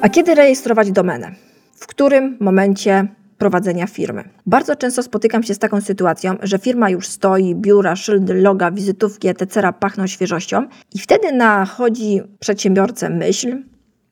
A 0.00 0.08
kiedy 0.08 0.34
rejestrować 0.34 0.92
domenę? 0.92 1.34
W 1.74 1.86
którym 1.86 2.36
momencie 2.40 3.08
prowadzenia 3.40 3.86
firmy. 3.86 4.24
Bardzo 4.46 4.76
często 4.76 5.02
spotykam 5.02 5.42
się 5.42 5.54
z 5.54 5.58
taką 5.58 5.80
sytuacją, 5.80 6.36
że 6.42 6.58
firma 6.58 6.90
już 6.90 7.06
stoi, 7.06 7.54
biura, 7.54 7.96
szyldy, 7.96 8.34
loga, 8.34 8.70
wizytówki, 8.70 9.28
etc. 9.28 9.72
pachną 9.80 10.06
świeżością 10.06 10.66
i 10.94 10.98
wtedy 10.98 11.32
nachodzi 11.32 12.20
przedsiębiorcę 12.40 13.10
myśl, 13.10 13.62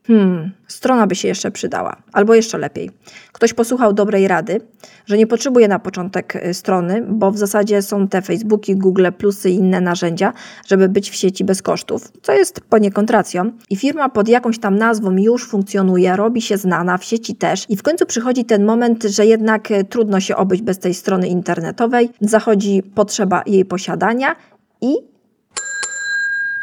Hmm, 0.09 0.51
strona 0.69 1.07
by 1.07 1.15
się 1.15 1.29
jeszcze 1.29 1.51
przydała, 1.51 1.97
albo 2.13 2.35
jeszcze 2.35 2.59
lepiej. 2.59 2.91
Ktoś 3.33 3.53
posłuchał 3.53 3.93
dobrej 3.93 4.29
rady, 4.29 4.61
że 5.07 5.19
nie 5.19 5.27
potrzebuje 5.27 5.69
na 5.69 5.79
początek 5.79 6.37
y, 6.37 6.55
strony, 6.55 7.05
bo 7.09 7.31
w 7.31 7.39
zasadzie 7.39 7.83
są 7.83 8.09
te 8.09 8.23
Facebooki, 8.23 8.77
Google, 8.77 9.07
Plusy 9.19 9.51
i 9.51 9.55
inne 9.55 9.81
narzędzia, 9.81 10.33
żeby 10.67 10.89
być 10.89 11.11
w 11.11 11.15
sieci 11.15 11.45
bez 11.45 11.63
kosztów, 11.63 12.13
co 12.23 12.33
jest 12.33 12.61
poniekąd 12.61 13.11
racją. 13.11 13.53
I 13.71 13.77
firma 13.77 14.09
pod 14.09 14.29
jakąś 14.29 14.59
tam 14.59 14.79
nazwą 14.79 15.17
już 15.17 15.49
funkcjonuje, 15.49 16.17
robi 16.17 16.43
się 16.43 16.57
znana, 16.57 16.99
w 16.99 17.05
sieci 17.05 17.35
też. 17.35 17.67
I 17.69 17.77
w 17.77 17.83
końcu 17.83 18.07
przychodzi 18.07 18.45
ten 18.45 18.65
moment, 18.65 19.05
że 19.05 19.27
jednak 19.27 19.71
y, 19.71 19.85
trudno 19.85 20.21
się 20.21 20.37
obyć 20.37 20.63
bez 20.63 20.79
tej 20.79 20.95
strony 20.95 21.29
internetowej, 21.29 22.11
zachodzi 22.21 22.83
potrzeba 22.95 23.43
jej 23.47 23.65
posiadania 23.65 24.37
i 24.81 25.18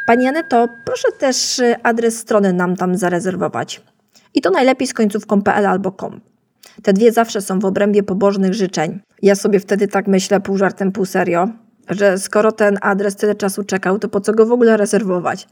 Pani 0.05 0.27
Aneto, 0.27 0.67
proszę 0.85 1.07
też 1.19 1.59
y, 1.59 1.75
adres 1.83 2.17
strony 2.17 2.53
nam 2.53 2.75
tam 2.75 2.97
zarezerwować. 2.97 3.81
I 4.33 4.41
to 4.41 4.49
najlepiej 4.49 4.87
z 4.87 4.93
końcówką 4.93 5.41
.pl 5.41 5.65
albo 5.65 5.91
.com. 5.91 6.21
Te 6.83 6.93
dwie 6.93 7.11
zawsze 7.11 7.41
są 7.41 7.59
w 7.59 7.65
obrębie 7.65 8.03
pobożnych 8.03 8.53
życzeń. 8.53 8.99
Ja 9.21 9.35
sobie 9.35 9.59
wtedy 9.59 9.87
tak 9.87 10.07
myślę, 10.07 10.39
pół 10.39 10.57
żartem, 10.57 10.91
pół 10.91 11.05
serio, 11.05 11.49
że 11.89 12.17
skoro 12.17 12.51
ten 12.51 12.77
adres 12.81 13.15
tyle 13.15 13.35
czasu 13.35 13.63
czekał, 13.63 13.99
to 13.99 14.09
po 14.09 14.21
co 14.21 14.33
go 14.33 14.45
w 14.45 14.51
ogóle 14.51 14.77
rezerwować? 14.77 15.47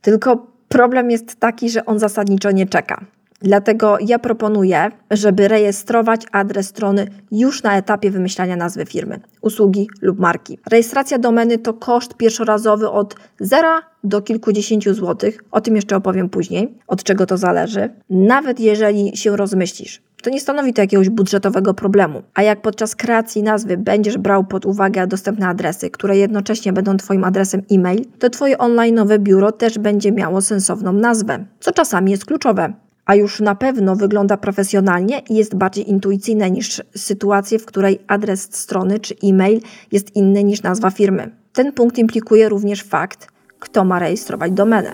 Tylko 0.00 0.46
problem 0.68 1.10
jest 1.10 1.36
taki, 1.36 1.70
że 1.70 1.84
on 1.84 1.98
zasadniczo 1.98 2.50
nie 2.50 2.66
czeka. 2.66 3.04
Dlatego 3.44 3.96
ja 4.00 4.18
proponuję, 4.18 4.90
żeby 5.10 5.48
rejestrować 5.48 6.22
adres 6.32 6.66
strony 6.66 7.06
już 7.30 7.62
na 7.62 7.76
etapie 7.76 8.10
wymyślania 8.10 8.56
nazwy 8.56 8.86
firmy, 8.86 9.20
usługi 9.40 9.88
lub 10.02 10.18
marki. 10.18 10.58
Rejestracja 10.70 11.18
domeny 11.18 11.58
to 11.58 11.74
koszt 11.74 12.14
pierwszorazowy 12.14 12.90
od 12.90 13.16
0 13.40 13.68
do 14.04 14.22
kilkudziesięciu 14.22 14.94
złotych. 14.94 15.44
O 15.50 15.60
tym 15.60 15.76
jeszcze 15.76 15.96
opowiem 15.96 16.28
później, 16.28 16.74
od 16.86 17.02
czego 17.02 17.26
to 17.26 17.36
zależy. 17.36 17.90
Nawet 18.10 18.60
jeżeli 18.60 19.16
się 19.16 19.36
rozmyślisz, 19.36 20.02
to 20.22 20.30
nie 20.30 20.40
stanowi 20.40 20.72
to 20.72 20.82
jakiegoś 20.82 21.08
budżetowego 21.08 21.74
problemu. 21.74 22.22
A 22.34 22.42
jak 22.42 22.62
podczas 22.62 22.96
kreacji 22.96 23.42
nazwy 23.42 23.76
będziesz 23.76 24.18
brał 24.18 24.44
pod 24.44 24.66
uwagę 24.66 25.06
dostępne 25.06 25.48
adresy, 25.48 25.90
które 25.90 26.18
jednocześnie 26.18 26.72
będą 26.72 26.96
Twoim 26.96 27.24
adresem 27.24 27.62
e-mail, 27.72 28.04
to 28.18 28.30
Twoje 28.30 28.56
online'owe 28.56 29.18
biuro 29.18 29.52
też 29.52 29.78
będzie 29.78 30.12
miało 30.12 30.40
sensowną 30.40 30.92
nazwę, 30.92 31.44
co 31.60 31.72
czasami 31.72 32.10
jest 32.10 32.24
kluczowe 32.24 32.72
a 33.06 33.14
już 33.14 33.40
na 33.40 33.54
pewno 33.54 33.96
wygląda 33.96 34.36
profesjonalnie 34.36 35.22
i 35.30 35.34
jest 35.34 35.54
bardziej 35.54 35.90
intuicyjne 35.90 36.50
niż 36.50 36.82
sytuacje, 36.96 37.58
w 37.58 37.66
której 37.66 37.98
adres 38.06 38.48
strony 38.50 39.00
czy 39.00 39.14
e-mail 39.24 39.60
jest 39.92 40.16
inny 40.16 40.44
niż 40.44 40.62
nazwa 40.62 40.90
firmy. 40.90 41.30
Ten 41.52 41.72
punkt 41.72 41.98
implikuje 41.98 42.48
również 42.48 42.82
fakt, 42.82 43.28
kto 43.58 43.84
ma 43.84 43.98
rejestrować 43.98 44.52
domenę. 44.52 44.92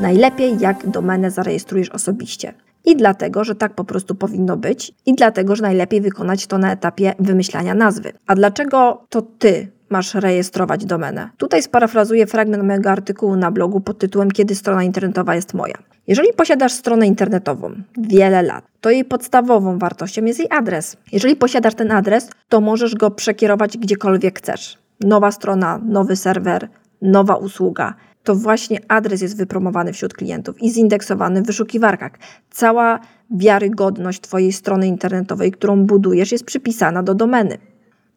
Najlepiej 0.00 0.58
jak 0.60 0.90
domenę 0.90 1.30
zarejestrujesz 1.30 1.88
osobiście. 1.88 2.54
I 2.84 2.96
dlatego, 2.96 3.44
że 3.44 3.54
tak 3.54 3.74
po 3.74 3.84
prostu 3.84 4.14
powinno 4.14 4.56
być, 4.56 4.92
i 5.06 5.14
dlatego, 5.14 5.56
że 5.56 5.62
najlepiej 5.62 6.00
wykonać 6.00 6.46
to 6.46 6.58
na 6.58 6.72
etapie 6.72 7.14
wymyślania 7.18 7.74
nazwy. 7.74 8.12
A 8.26 8.34
dlaczego 8.34 9.04
to 9.08 9.22
ty 9.22 9.75
masz 9.90 10.14
rejestrować 10.14 10.84
domenę. 10.84 11.30
Tutaj 11.36 11.62
sparafrazuję 11.62 12.26
fragment 12.26 12.64
mojego 12.64 12.90
artykułu 12.90 13.36
na 13.36 13.50
blogu 13.50 13.80
pod 13.80 13.98
tytułem 13.98 14.30
Kiedy 14.30 14.54
strona 14.54 14.82
internetowa 14.82 15.34
jest 15.34 15.54
moja. 15.54 15.74
Jeżeli 16.06 16.32
posiadasz 16.32 16.72
stronę 16.72 17.06
internetową 17.06 17.70
wiele 17.98 18.42
lat, 18.42 18.64
to 18.80 18.90
jej 18.90 19.04
podstawową 19.04 19.78
wartością 19.78 20.24
jest 20.24 20.38
jej 20.38 20.48
adres. 20.50 20.96
Jeżeli 21.12 21.36
posiadasz 21.36 21.74
ten 21.74 21.92
adres, 21.92 22.30
to 22.48 22.60
możesz 22.60 22.94
go 22.94 23.10
przekierować 23.10 23.78
gdziekolwiek 23.78 24.38
chcesz. 24.38 24.78
Nowa 25.00 25.32
strona, 25.32 25.80
nowy 25.84 26.16
serwer, 26.16 26.68
nowa 27.02 27.36
usługa. 27.36 27.94
To 28.22 28.34
właśnie 28.34 28.78
adres 28.88 29.22
jest 29.22 29.36
wypromowany 29.36 29.92
wśród 29.92 30.14
klientów 30.14 30.62
i 30.62 30.70
zindeksowany 30.70 31.42
w 31.42 31.46
wyszukiwarkach. 31.46 32.12
Cała 32.50 33.00
wiarygodność 33.30 34.20
Twojej 34.20 34.52
strony 34.52 34.86
internetowej, 34.86 35.52
którą 35.52 35.86
budujesz, 35.86 36.32
jest 36.32 36.44
przypisana 36.44 37.02
do 37.02 37.14
domeny. 37.14 37.58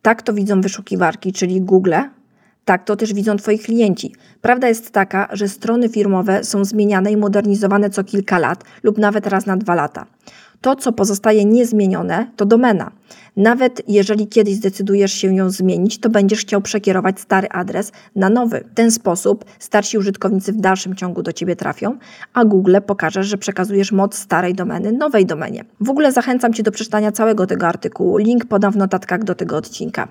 Tak 0.02 0.22
to 0.22 0.34
widzą 0.34 0.62
wyszukiwarki, 0.62 1.34
czyli 1.34 1.62
Google, 1.62 1.94
tak 2.66 2.84
to 2.84 2.96
też 2.96 3.14
widzą 3.14 3.38
Twoi 3.38 3.60
klienci. 3.60 4.16
Prawda 4.42 4.68
jest 4.68 4.92
taka, 4.92 5.28
że 5.32 5.48
strony 5.48 5.90
firmowe 5.90 6.44
są 6.44 6.66
zmieniane 6.66 7.12
i 7.12 7.18
modernizowane 7.18 7.90
co 7.90 8.04
kilka 8.04 8.40
lat 8.40 8.64
lub 8.84 8.98
nawet 8.98 9.28
raz 9.28 9.46
na 9.46 9.58
dwa 9.58 9.76
lata. 9.76 10.06
To, 10.62 10.76
co 10.76 10.92
pozostaje 10.92 11.46
niezmienione, 11.46 12.32
to 12.36 12.46
domena. 12.46 12.92
Nawet 13.38 13.82
jeżeli 13.88 14.28
kiedyś 14.28 14.56
zdecydujesz 14.56 15.14
się 15.14 15.36
ją 15.36 15.50
zmienić, 15.50 16.00
to 16.00 16.10
będziesz 16.10 16.40
chciał 16.40 16.62
przekierować 16.62 17.20
stary 17.20 17.48
adres 17.50 17.92
na 18.16 18.30
nowy. 18.30 18.64
W 18.72 18.74
ten 18.74 18.92
sposób 18.92 19.46
starsi 19.60 19.98
użytkownicy 19.98 20.54
w 20.54 20.58
dalszym 20.58 20.96
ciągu 20.96 21.24
do 21.24 21.34
Ciebie 21.34 21.56
trafią, 21.56 21.98
a 22.34 22.46
Google 22.46 22.76
pokaże, 22.86 23.24
że 23.24 23.38
przekazujesz 23.38 23.92
moc 23.92 24.16
starej 24.16 24.54
domeny 24.54 24.92
nowej 24.92 25.26
domenie. 25.26 25.66
W 25.82 25.90
ogóle 25.90 26.12
zachęcam 26.12 26.54
Cię 26.54 26.64
do 26.64 26.72
przeczytania 26.72 27.12
całego 27.12 27.48
tego 27.48 27.68
artykułu. 27.68 28.18
Link 28.18 28.46
podam 28.46 28.74
w 28.74 28.78
notatkach 28.78 29.24
do 29.24 29.36
tego 29.36 29.58
odcinka. 29.58 30.08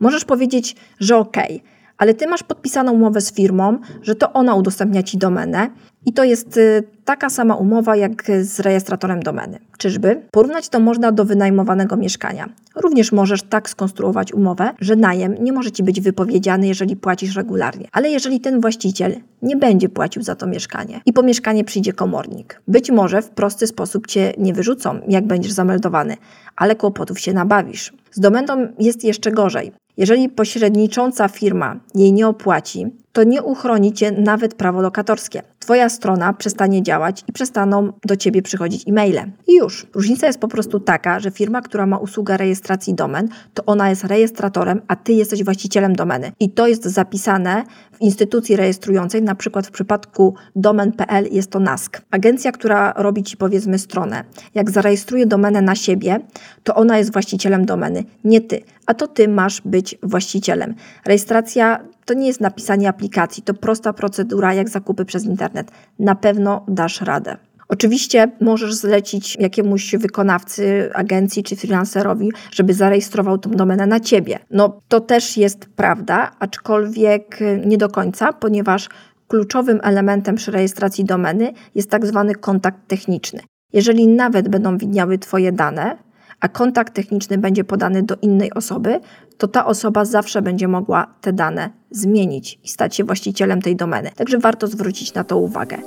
Możesz 0.00 0.24
powiedzieć, 0.24 0.76
że 1.00 1.16
okej, 1.16 1.56
okay, 1.56 1.79
ale 2.00 2.14
ty 2.14 2.26
masz 2.26 2.42
podpisaną 2.42 2.92
umowę 2.92 3.20
z 3.20 3.32
firmą, 3.32 3.78
że 4.02 4.14
to 4.14 4.32
ona 4.32 4.54
udostępnia 4.54 5.02
ci 5.02 5.18
domenę 5.18 5.70
i 6.06 6.12
to 6.12 6.24
jest 6.24 6.56
y, 6.56 6.82
taka 7.04 7.30
sama 7.30 7.54
umowa 7.54 7.96
jak 7.96 8.24
z 8.42 8.60
rejestratorem 8.60 9.22
domeny. 9.22 9.58
Czyżby? 9.78 10.22
Porównać 10.30 10.68
to 10.68 10.80
można 10.80 11.12
do 11.12 11.24
wynajmowanego 11.24 11.96
mieszkania. 11.96 12.48
Również 12.76 13.12
możesz 13.12 13.42
tak 13.42 13.70
skonstruować 13.70 14.32
umowę, 14.32 14.70
że 14.80 14.96
najem 14.96 15.34
nie 15.40 15.52
może 15.52 15.70
ci 15.70 15.82
być 15.82 16.00
wypowiedziany, 16.00 16.66
jeżeli 16.66 16.96
płacisz 16.96 17.36
regularnie. 17.36 17.88
Ale 17.92 18.10
jeżeli 18.10 18.40
ten 18.40 18.60
właściciel 18.60 19.16
nie 19.42 19.56
będzie 19.56 19.88
płacił 19.88 20.22
za 20.22 20.34
to 20.34 20.46
mieszkanie 20.46 21.00
i 21.06 21.12
po 21.12 21.22
mieszkanie 21.22 21.64
przyjdzie 21.64 21.92
komornik, 21.92 22.62
być 22.68 22.90
może 22.90 23.22
w 23.22 23.30
prosty 23.30 23.66
sposób 23.66 24.06
cię 24.06 24.32
nie 24.38 24.52
wyrzucą, 24.52 25.00
jak 25.08 25.26
będziesz 25.26 25.52
zameldowany, 25.52 26.16
ale 26.56 26.76
kłopotów 26.76 27.20
się 27.20 27.32
nabawisz. 27.32 27.92
Z 28.12 28.20
domeną 28.20 28.68
jest 28.78 29.04
jeszcze 29.04 29.32
gorzej. 29.32 29.72
Jeżeli 30.00 30.28
pośrednicząca 30.28 31.28
firma 31.28 31.80
jej 31.94 32.12
nie 32.12 32.28
opłaci, 32.28 32.86
to 33.12 33.24
nie 33.24 33.42
uchroni 33.42 33.92
cię 33.92 34.12
nawet 34.12 34.54
prawo 34.54 34.80
lokatorskie. 34.80 35.42
Twoja 35.58 35.88
strona 35.88 36.32
przestanie 36.32 36.82
działać 36.82 37.24
i 37.28 37.32
przestaną 37.32 37.92
do 38.04 38.16
ciebie 38.16 38.42
przychodzić 38.42 38.88
e-maile. 38.88 39.20
I 39.46 39.56
już. 39.56 39.86
Różnica 39.94 40.26
jest 40.26 40.38
po 40.38 40.48
prostu 40.48 40.80
taka, 40.80 41.20
że 41.20 41.30
firma, 41.30 41.62
która 41.62 41.86
ma 41.86 41.98
usługę 41.98 42.36
rejestracji 42.36 42.94
domen, 42.94 43.28
to 43.54 43.64
ona 43.66 43.90
jest 43.90 44.04
rejestratorem, 44.04 44.80
a 44.88 44.96
ty 44.96 45.12
jesteś 45.12 45.44
właścicielem 45.44 45.96
domeny. 45.96 46.32
I 46.40 46.50
to 46.50 46.66
jest 46.66 46.84
zapisane 46.84 47.64
w 47.92 48.00
instytucji 48.00 48.56
rejestrującej, 48.56 49.22
na 49.22 49.34
przykład 49.34 49.66
w 49.66 49.70
przypadku 49.70 50.34
domen.pl 50.56 51.28
jest 51.30 51.50
to 51.50 51.60
NASK. 51.60 52.02
Agencja, 52.10 52.52
która 52.52 52.92
robi 52.96 53.22
ci 53.22 53.36
powiedzmy 53.36 53.78
stronę. 53.78 54.24
Jak 54.54 54.70
zarejestruje 54.70 55.26
domenę 55.26 55.62
na 55.62 55.74
siebie, 55.74 56.20
to 56.64 56.74
ona 56.74 56.98
jest 56.98 57.12
właścicielem 57.12 57.66
domeny, 57.66 58.04
nie 58.24 58.40
ty. 58.40 58.60
A 58.86 58.94
to 58.94 59.08
ty 59.08 59.28
masz 59.28 59.60
być 59.60 59.98
właścicielem. 60.02 60.74
Rejestracja 61.04 61.80
to 62.10 62.14
nie 62.14 62.26
jest 62.26 62.40
napisanie 62.40 62.88
aplikacji, 62.88 63.42
to 63.42 63.54
prosta 63.54 63.92
procedura 63.92 64.54
jak 64.54 64.68
zakupy 64.68 65.04
przez 65.04 65.24
internet. 65.24 65.70
Na 65.98 66.14
pewno 66.14 66.64
dasz 66.68 67.00
radę. 67.00 67.36
Oczywiście 67.68 68.30
możesz 68.40 68.74
zlecić 68.74 69.36
jakiemuś 69.36 69.96
wykonawcy, 69.96 70.90
agencji 70.94 71.42
czy 71.42 71.56
freelancerowi, 71.56 72.32
żeby 72.50 72.74
zarejestrował 72.74 73.38
tą 73.38 73.50
domenę 73.50 73.86
na 73.86 74.00
ciebie. 74.00 74.38
No 74.50 74.80
to 74.88 75.00
też 75.00 75.36
jest 75.36 75.66
prawda, 75.76 76.30
aczkolwiek 76.38 77.38
nie 77.66 77.78
do 77.78 77.88
końca, 77.88 78.32
ponieważ 78.32 78.88
kluczowym 79.28 79.80
elementem 79.82 80.34
przy 80.34 80.50
rejestracji 80.50 81.04
domeny 81.04 81.52
jest 81.74 81.90
tak 81.90 82.06
zwany 82.06 82.34
kontakt 82.34 82.88
techniczny. 82.88 83.40
Jeżeli 83.72 84.06
nawet 84.06 84.48
będą 84.48 84.78
widniały 84.78 85.18
Twoje 85.18 85.52
dane, 85.52 85.96
a 86.40 86.48
kontakt 86.48 86.94
techniczny 86.94 87.38
będzie 87.38 87.64
podany 87.64 88.02
do 88.02 88.16
innej 88.22 88.52
osoby, 88.52 89.00
to 89.40 89.48
ta 89.48 89.66
osoba 89.66 90.04
zawsze 90.04 90.42
będzie 90.42 90.68
mogła 90.68 91.06
te 91.20 91.32
dane 91.32 91.70
zmienić 91.90 92.58
i 92.64 92.68
stać 92.68 92.96
się 92.96 93.04
właścicielem 93.04 93.62
tej 93.62 93.76
domeny. 93.76 94.10
Także 94.16 94.38
warto 94.38 94.66
zwrócić 94.66 95.14
na 95.14 95.24
to 95.24 95.38
uwagę. 95.38 95.78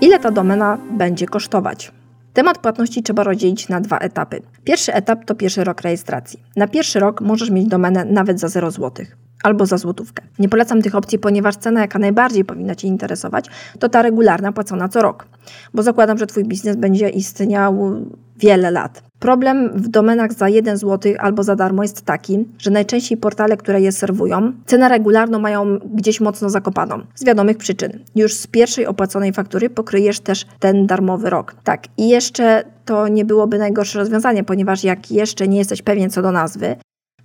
Ile 0.00 0.18
ta 0.18 0.30
domena 0.30 0.78
będzie 0.90 1.26
kosztować? 1.26 1.92
Temat 2.32 2.58
płatności 2.58 3.02
trzeba 3.02 3.24
rozdzielić 3.24 3.68
na 3.68 3.80
dwa 3.80 3.98
etapy. 3.98 4.42
Pierwszy 4.64 4.94
etap 4.94 5.24
to 5.24 5.34
pierwszy 5.34 5.64
rok 5.64 5.80
rejestracji. 5.80 6.42
Na 6.56 6.68
pierwszy 6.68 7.00
rok 7.00 7.20
możesz 7.20 7.50
mieć 7.50 7.66
domenę 7.66 8.04
nawet 8.04 8.40
za 8.40 8.48
0 8.48 8.70
zł 8.70 9.06
albo 9.42 9.66
za 9.66 9.78
złotówkę. 9.78 10.22
Nie 10.38 10.48
polecam 10.48 10.82
tych 10.82 10.94
opcji, 10.94 11.18
ponieważ 11.18 11.56
cena, 11.56 11.80
jaka 11.80 11.98
najbardziej 11.98 12.44
powinna 12.44 12.74
Cię 12.74 12.88
interesować, 12.88 13.46
to 13.78 13.88
ta 13.88 14.02
regularna 14.02 14.52
płacona 14.52 14.88
co 14.88 15.02
rok, 15.02 15.26
bo 15.74 15.82
zakładam, 15.82 16.18
że 16.18 16.26
Twój 16.26 16.44
biznes 16.44 16.76
będzie 16.76 17.08
istniał 17.08 18.02
wiele 18.36 18.70
lat. 18.70 19.02
Problem 19.18 19.70
w 19.74 19.88
domenach 19.88 20.32
za 20.32 20.48
1 20.48 20.76
zł 20.76 21.12
albo 21.18 21.42
za 21.42 21.56
darmo 21.56 21.82
jest 21.82 22.02
taki, 22.02 22.48
że 22.58 22.70
najczęściej 22.70 23.18
portale, 23.18 23.56
które 23.56 23.80
je 23.80 23.92
serwują, 23.92 24.52
cenę 24.66 24.88
regularną 24.88 25.38
mają 25.38 25.78
gdzieś 25.94 26.20
mocno 26.20 26.50
zakopaną. 26.50 27.00
Z 27.14 27.24
wiadomych 27.24 27.56
przyczyn. 27.56 28.04
Już 28.14 28.34
z 28.34 28.46
pierwszej 28.46 28.86
opłaconej 28.86 29.32
faktury 29.32 29.70
pokryjesz 29.70 30.20
też 30.20 30.46
ten 30.60 30.86
darmowy 30.86 31.30
rok. 31.30 31.54
Tak, 31.64 31.84
i 31.96 32.08
jeszcze 32.08 32.64
to 32.84 33.08
nie 33.08 33.24
byłoby 33.24 33.58
najgorsze 33.58 33.98
rozwiązanie, 33.98 34.44
ponieważ 34.44 34.84
jak 34.84 35.10
jeszcze 35.10 35.48
nie 35.48 35.58
jesteś 35.58 35.82
pewien 35.82 36.10
co 36.10 36.22
do 36.22 36.32
nazwy, 36.32 36.76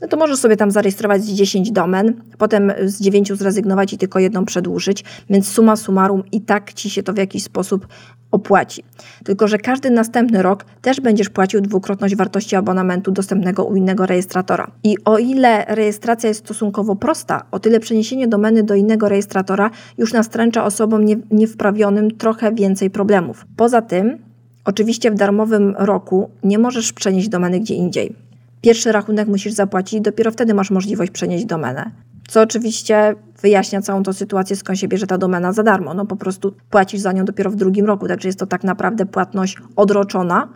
no 0.02 0.08
to 0.08 0.18
możesz 0.18 0.40
sobie 0.40 0.58
tam 0.58 0.72
zarejestrować 0.72 1.24
z 1.24 1.34
10 1.34 1.72
domen, 1.72 2.14
potem 2.38 2.74
z 2.86 3.02
9 3.02 3.34
zrezygnować 3.34 3.94
i 3.94 3.98
tylko 3.98 4.20
jedną 4.20 4.46
przedłużyć, 4.46 5.04
więc 5.30 5.48
suma 5.48 5.76
summarum 5.76 6.24
i 6.32 6.42
tak 6.42 6.74
ci 6.74 6.90
się 6.90 7.04
to 7.04 7.14
w 7.14 7.18
jakiś 7.18 7.44
sposób 7.44 7.88
opłaci. 8.32 8.84
Tylko, 9.24 9.48
że 9.48 9.58
każdy 9.58 9.90
następny 9.90 10.42
rok 10.42 10.66
też 10.82 11.02
będziesz 11.02 11.30
płacił 11.30 11.62
dwukrotność 11.62 12.16
wartości 12.16 12.56
abonamentu 12.56 13.12
dostępnego 13.12 13.66
u 13.66 13.76
innego 13.76 14.06
rejestratora. 14.06 14.72
I 14.84 14.98
o 15.06 15.18
ile 15.18 15.66
rejestracja 15.68 16.30
jest 16.30 16.40
stosunkowo 16.40 16.96
prosta, 16.96 17.46
o 17.52 17.60
tyle 17.60 17.80
przeniesienie 17.80 18.28
domeny 18.28 18.64
do 18.64 18.76
innego 18.76 19.10
rejestratora 19.10 19.70
już 19.98 20.14
nastręcza 20.14 20.66
osobom 20.66 21.06
nie, 21.06 21.16
niewprawionym 21.32 22.12
trochę 22.12 22.52
więcej 22.52 22.90
problemów. 22.90 23.46
Poza 23.58 23.82
tym, 23.82 24.18
oczywiście 24.66 25.12
w 25.12 25.16
darmowym 25.16 25.76
roku 25.78 26.30
nie 26.44 26.60
możesz 26.60 26.94
przenieść 26.94 27.30
domeny 27.30 27.60
gdzie 27.60 27.76
indziej. 27.76 28.27
Pierwszy 28.62 28.92
rachunek 28.92 29.28
musisz 29.28 29.54
zapłacić, 29.54 30.02
dopiero 30.02 30.32
wtedy 30.32 30.54
masz 30.54 30.72
możliwość 30.72 31.12
przenieść 31.12 31.46
domenę. 31.46 31.92
Co 32.28 32.42
oczywiście 32.42 33.16
wyjaśnia 33.42 33.82
całą 33.82 34.04
tą 34.04 34.14
sytuację, 34.14 34.56
skąd 34.56 34.80
się 34.80 34.88
bierze 34.88 35.08
ta 35.08 35.18
domena 35.18 35.54
za 35.54 35.64
darmo. 35.64 35.94
No 35.94 36.06
po 36.06 36.16
prostu 36.16 36.54
płacisz 36.70 37.00
za 37.00 37.12
nią 37.12 37.26
dopiero 37.26 37.52
w 37.52 37.56
drugim 37.56 37.86
roku, 37.86 38.08
także 38.08 38.28
jest 38.30 38.40
to 38.40 38.46
tak 38.46 38.64
naprawdę 38.64 39.06
płatność 39.06 39.58
odroczona, 39.76 40.50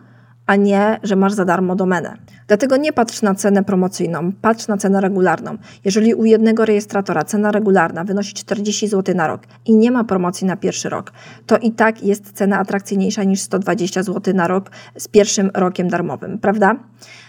a 0.46 0.56
nie, 0.56 1.00
że 1.02 1.16
masz 1.16 1.32
za 1.32 1.44
darmo 1.44 1.76
domenę. 1.76 2.16
Dlatego 2.46 2.76
nie 2.76 2.92
patrz 2.92 3.22
na 3.22 3.34
cenę 3.34 3.64
promocyjną, 3.64 4.32
patrz 4.32 4.68
na 4.68 4.76
cenę 4.76 5.00
regularną. 5.00 5.56
Jeżeli 5.84 6.14
u 6.14 6.24
jednego 6.24 6.64
rejestratora 6.64 7.24
cena 7.24 7.52
regularna 7.52 8.04
wynosi 8.04 8.34
40 8.34 8.88
zł 8.88 9.14
na 9.14 9.26
rok 9.26 9.42
i 9.66 9.76
nie 9.76 9.90
ma 9.90 10.04
promocji 10.04 10.46
na 10.46 10.56
pierwszy 10.56 10.88
rok, 10.88 11.12
to 11.46 11.58
i 11.58 11.70
tak 11.72 12.04
jest 12.04 12.32
cena 12.32 12.58
atrakcyjniejsza 12.58 13.24
niż 13.24 13.40
120 13.40 14.02
zł 14.02 14.34
na 14.34 14.48
rok 14.48 14.70
z 14.96 15.08
pierwszym 15.08 15.50
rokiem 15.54 15.88
darmowym, 15.88 16.38
prawda? 16.38 16.76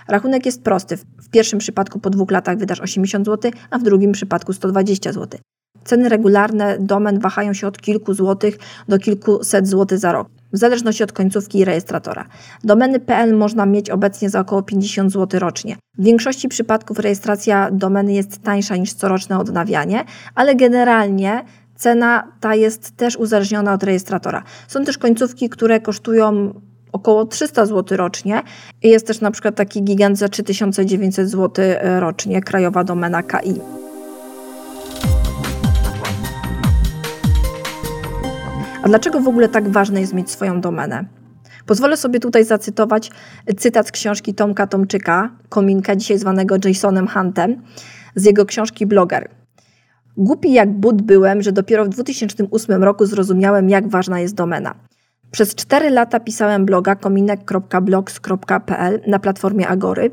Rachunek 0.07 0.45
jest 0.45 0.63
prosty. 0.63 0.97
W 0.97 1.29
pierwszym 1.29 1.59
przypadku 1.59 1.99
po 1.99 2.09
dwóch 2.09 2.31
latach 2.31 2.57
wydasz 2.57 2.79
80 2.79 3.25
zł, 3.25 3.51
a 3.69 3.77
w 3.77 3.83
drugim 3.83 4.11
przypadku 4.11 4.53
120 4.53 5.13
zł. 5.13 5.39
Ceny 5.83 6.09
regularne 6.09 6.77
domen 6.79 7.19
wahają 7.19 7.53
się 7.53 7.67
od 7.67 7.81
kilku 7.81 8.13
złotych 8.13 8.57
do 8.87 8.99
kilkuset 8.99 9.67
złotych 9.67 9.99
za 9.99 10.11
rok, 10.11 10.27
w 10.53 10.57
zależności 10.57 11.03
od 11.03 11.11
końcówki 11.11 11.65
rejestratora. 11.65 12.25
Domeny.pl 12.63 13.35
można 13.35 13.65
mieć 13.65 13.89
obecnie 13.89 14.29
za 14.29 14.39
około 14.39 14.63
50 14.63 15.11
zł 15.11 15.39
rocznie. 15.39 15.75
W 15.97 16.03
większości 16.03 16.49
przypadków 16.49 16.99
rejestracja 16.99 17.71
domeny 17.71 18.13
jest 18.13 18.43
tańsza 18.43 18.75
niż 18.75 18.93
coroczne 18.93 19.39
odnawianie, 19.39 20.03
ale 20.35 20.55
generalnie 20.55 21.43
cena 21.75 22.31
ta 22.39 22.55
jest 22.55 22.97
też 22.97 23.15
uzależniona 23.15 23.73
od 23.73 23.83
rejestratora. 23.83 24.43
Są 24.67 24.83
też 24.83 24.97
końcówki, 24.97 25.49
które 25.49 25.79
kosztują 25.79 26.53
około 26.91 27.25
300 27.25 27.65
zł 27.65 27.97
rocznie. 27.97 28.41
I 28.83 28.89
jest 28.89 29.07
też 29.07 29.21
na 29.21 29.31
przykład 29.31 29.55
taki 29.55 29.83
gigant 29.83 30.17
za 30.17 30.29
3900 30.29 31.29
zł 31.29 31.65
rocznie, 31.99 32.41
krajowa 32.41 32.83
domena 32.83 33.23
KI. 33.23 33.82
A 38.83 38.87
dlaczego 38.87 39.19
w 39.19 39.27
ogóle 39.27 39.49
tak 39.49 39.69
ważne 39.69 40.01
jest 40.01 40.13
mieć 40.13 40.31
swoją 40.31 40.61
domenę? 40.61 41.05
Pozwolę 41.65 41.97
sobie 41.97 42.19
tutaj 42.19 42.45
zacytować 42.45 43.11
cytat 43.57 43.87
z 43.87 43.91
książki 43.91 44.33
Tomka 44.33 44.67
Tomczyka, 44.67 45.29
kominka 45.49 45.95
dzisiaj 45.95 46.19
zwanego 46.19 46.55
Jasonem 46.65 47.07
Huntem, 47.07 47.61
z 48.15 48.25
jego 48.25 48.45
książki 48.45 48.85
Bloger. 48.85 49.29
Głupi 50.17 50.53
jak 50.53 50.71
but 50.71 51.01
byłem, 51.01 51.41
że 51.41 51.51
dopiero 51.51 51.85
w 51.85 51.89
2008 51.89 52.83
roku 52.83 53.05
zrozumiałem, 53.05 53.69
jak 53.69 53.87
ważna 53.87 54.19
jest 54.19 54.35
domena. 54.35 54.75
Przez 55.31 55.55
4 55.55 55.89
lata 55.89 56.19
pisałem 56.19 56.65
bloga 56.65 56.95
kominek.blogs.pl 56.95 59.01
na 59.07 59.19
platformie 59.19 59.67
Agory 59.67 60.11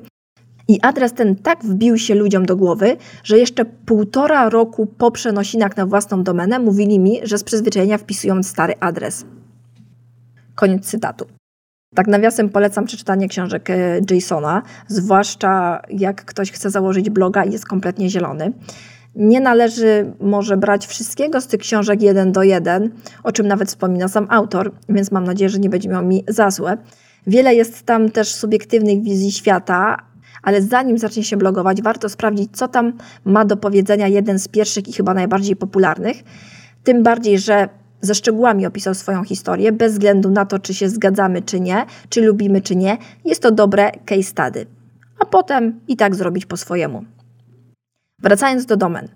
i 0.71 0.81
adres 0.83 1.13
ten 1.13 1.37
tak 1.37 1.65
wbił 1.65 1.99
się 1.99 2.15
ludziom 2.15 2.47
do 2.47 2.57
głowy, 2.57 2.97
że 3.25 3.39
jeszcze 3.39 3.65
półtora 3.65 4.49
roku 4.49 4.87
po 4.87 5.11
przenosinach 5.11 5.77
na 5.77 5.87
własną 5.87 6.23
domenę 6.23 6.59
mówili 6.59 6.99
mi, 6.99 7.21
że 7.23 7.39
z 7.39 7.45
przyzwyczajenia 7.45 7.99
wpisują 7.99 8.43
stary 8.43 8.75
adres. 8.81 9.25
Koniec 10.55 10.87
cytatu. 10.87 11.27
Tak 11.95 12.07
nawiasem 12.07 12.49
polecam 12.49 12.85
przeczytanie 12.85 13.29
książek 13.29 13.71
e, 13.71 14.01
Jasona, 14.11 14.63
zwłaszcza 14.89 15.83
jak 15.91 16.25
ktoś 16.25 16.53
chce 16.53 16.71
założyć 16.71 17.11
bloga 17.11 17.45
i 17.45 17.53
jest 17.53 17.67
kompletnie 17.67 18.11
zielony. 18.11 18.53
Nie 19.15 19.41
należy 19.41 20.13
może 20.21 20.57
brać 20.57 20.87
wszystkiego 20.87 21.41
z 21.41 21.47
tych 21.47 21.61
książek 21.61 22.03
jeden 22.03 22.33
do 22.33 22.43
jeden, 22.43 22.91
o 23.25 23.33
czym 23.33 23.49
nawet 23.49 23.69
wspomina 23.69 24.09
sam 24.09 24.27
autor, 24.31 24.73
więc 24.89 25.11
mam 25.13 25.25
nadzieję, 25.25 25.49
że 25.49 25.59
nie 25.59 25.71
będzie 25.71 25.89
miał 25.89 26.05
mi 26.05 26.25
za 26.29 26.51
złe. 26.51 26.79
Wiele 27.27 27.55
jest 27.55 27.83
tam 27.83 28.11
też 28.11 28.35
subiektywnych 28.35 29.03
wizji 29.03 29.33
świata, 29.33 30.10
ale 30.43 30.63
zanim 30.63 30.99
zacznie 30.99 31.25
się 31.25 31.37
blogować, 31.37 31.83
warto 31.83 32.09
sprawdzić, 32.09 32.51
co 32.53 32.69
tam 32.69 32.93
ma 33.25 33.45
do 33.45 33.57
powiedzenia 33.57 34.09
jeden 34.09 34.39
z 34.39 34.49
pierwszych 34.49 34.89
i 34.89 34.93
chyba 34.93 35.15
najbardziej 35.15 35.57
popularnych. 35.57 36.17
Tym 36.85 37.03
bardziej, 37.03 37.39
że 37.39 37.69
ze 38.01 38.15
szczegółami 38.15 38.67
opisał 38.67 38.95
swoją 38.95 39.25
historię, 39.25 39.73
bez 39.73 39.93
względu 39.93 40.31
na 40.31 40.47
to, 40.47 40.59
czy 40.59 40.75
się 40.75 40.89
zgadzamy, 40.89 41.43
czy 41.43 41.61
nie, 41.61 41.87
czy 42.09 42.23
lubimy, 42.23 42.61
czy 42.61 42.77
nie. 42.77 42.99
Jest 43.25 43.43
to 43.43 43.51
dobre 43.51 43.91
case 44.05 44.23
study. 44.23 44.67
A 45.19 45.25
potem 45.25 45.81
i 45.89 45.97
tak 45.97 46.15
zrobić 46.15 46.47
po 46.47 46.57
swojemu. 46.57 47.05
Wracając 48.23 48.67
do 48.67 48.77
domen. 48.77 49.09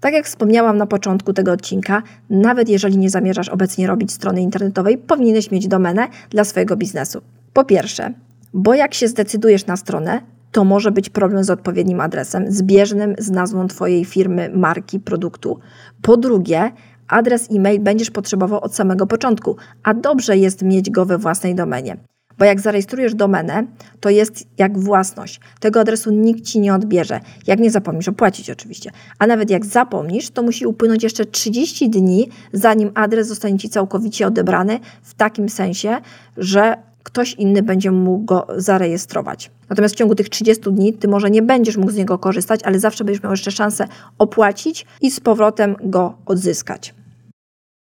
Tak 0.00 0.14
jak 0.14 0.26
wspomniałam 0.26 0.76
na 0.76 0.86
początku 0.86 1.32
tego 1.32 1.52
odcinka, 1.52 2.02
nawet 2.30 2.68
jeżeli 2.68 2.98
nie 2.98 3.10
zamierzasz 3.10 3.48
obecnie 3.48 3.86
robić 3.86 4.12
strony 4.12 4.40
internetowej, 4.40 4.98
powinieneś 4.98 5.50
mieć 5.50 5.68
domenę 5.68 6.08
dla 6.30 6.44
swojego 6.44 6.76
biznesu. 6.76 7.20
Po 7.52 7.64
pierwsze, 7.64 8.12
bo 8.54 8.74
jak 8.74 8.94
się 8.94 9.08
zdecydujesz 9.08 9.66
na 9.66 9.76
stronę, 9.76 10.20
to 10.52 10.64
może 10.64 10.90
być 10.90 11.10
problem 11.10 11.44
z 11.44 11.50
odpowiednim 11.50 12.00
adresem, 12.00 12.52
zbieżnym 12.52 13.14
z 13.18 13.30
nazwą 13.30 13.68
Twojej 13.68 14.04
firmy, 14.04 14.50
marki, 14.54 15.00
produktu. 15.00 15.58
Po 16.02 16.16
drugie, 16.16 16.72
adres 17.08 17.48
e-mail 17.50 17.80
będziesz 17.80 18.10
potrzebował 18.10 18.60
od 18.60 18.74
samego 18.74 19.06
początku, 19.06 19.56
a 19.82 19.94
dobrze 19.94 20.38
jest 20.38 20.62
mieć 20.62 20.90
go 20.90 21.06
we 21.06 21.18
własnej 21.18 21.54
domenie. 21.54 21.96
Bo 22.38 22.44
jak 22.44 22.60
zarejestrujesz 22.60 23.14
domenę, 23.14 23.66
to 24.00 24.10
jest 24.10 24.44
jak 24.58 24.78
własność. 24.78 25.40
Tego 25.60 25.80
adresu 25.80 26.10
nikt 26.10 26.44
ci 26.44 26.60
nie 26.60 26.74
odbierze. 26.74 27.20
Jak 27.46 27.58
nie 27.58 27.70
zapomnisz 27.70 28.08
opłacić 28.08 28.50
oczywiście. 28.50 28.90
A 29.18 29.26
nawet 29.26 29.50
jak 29.50 29.66
zapomnisz, 29.66 30.30
to 30.30 30.42
musi 30.42 30.66
upłynąć 30.66 31.02
jeszcze 31.02 31.24
30 31.24 31.90
dni, 31.90 32.28
zanim 32.52 32.90
adres 32.94 33.28
zostanie 33.28 33.58
ci 33.58 33.68
całkowicie 33.68 34.26
odebrany, 34.26 34.80
w 35.02 35.14
takim 35.14 35.48
sensie, 35.48 35.96
że 36.36 36.87
ktoś 37.08 37.34
inny 37.34 37.62
będzie 37.62 37.90
mógł 37.90 38.24
go 38.24 38.46
zarejestrować. 38.56 39.50
Natomiast 39.68 39.94
w 39.94 39.98
ciągu 39.98 40.14
tych 40.14 40.28
30 40.28 40.72
dni 40.72 40.92
ty 40.92 41.08
może 41.08 41.30
nie 41.30 41.42
będziesz 41.42 41.76
mógł 41.76 41.92
z 41.92 41.96
niego 41.96 42.18
korzystać, 42.18 42.60
ale 42.64 42.78
zawsze 42.78 43.04
będziesz 43.04 43.22
miał 43.22 43.32
jeszcze 43.32 43.50
szansę 43.50 43.88
opłacić 44.18 44.86
i 45.00 45.10
z 45.10 45.20
powrotem 45.20 45.76
go 45.82 46.14
odzyskać. 46.26 46.94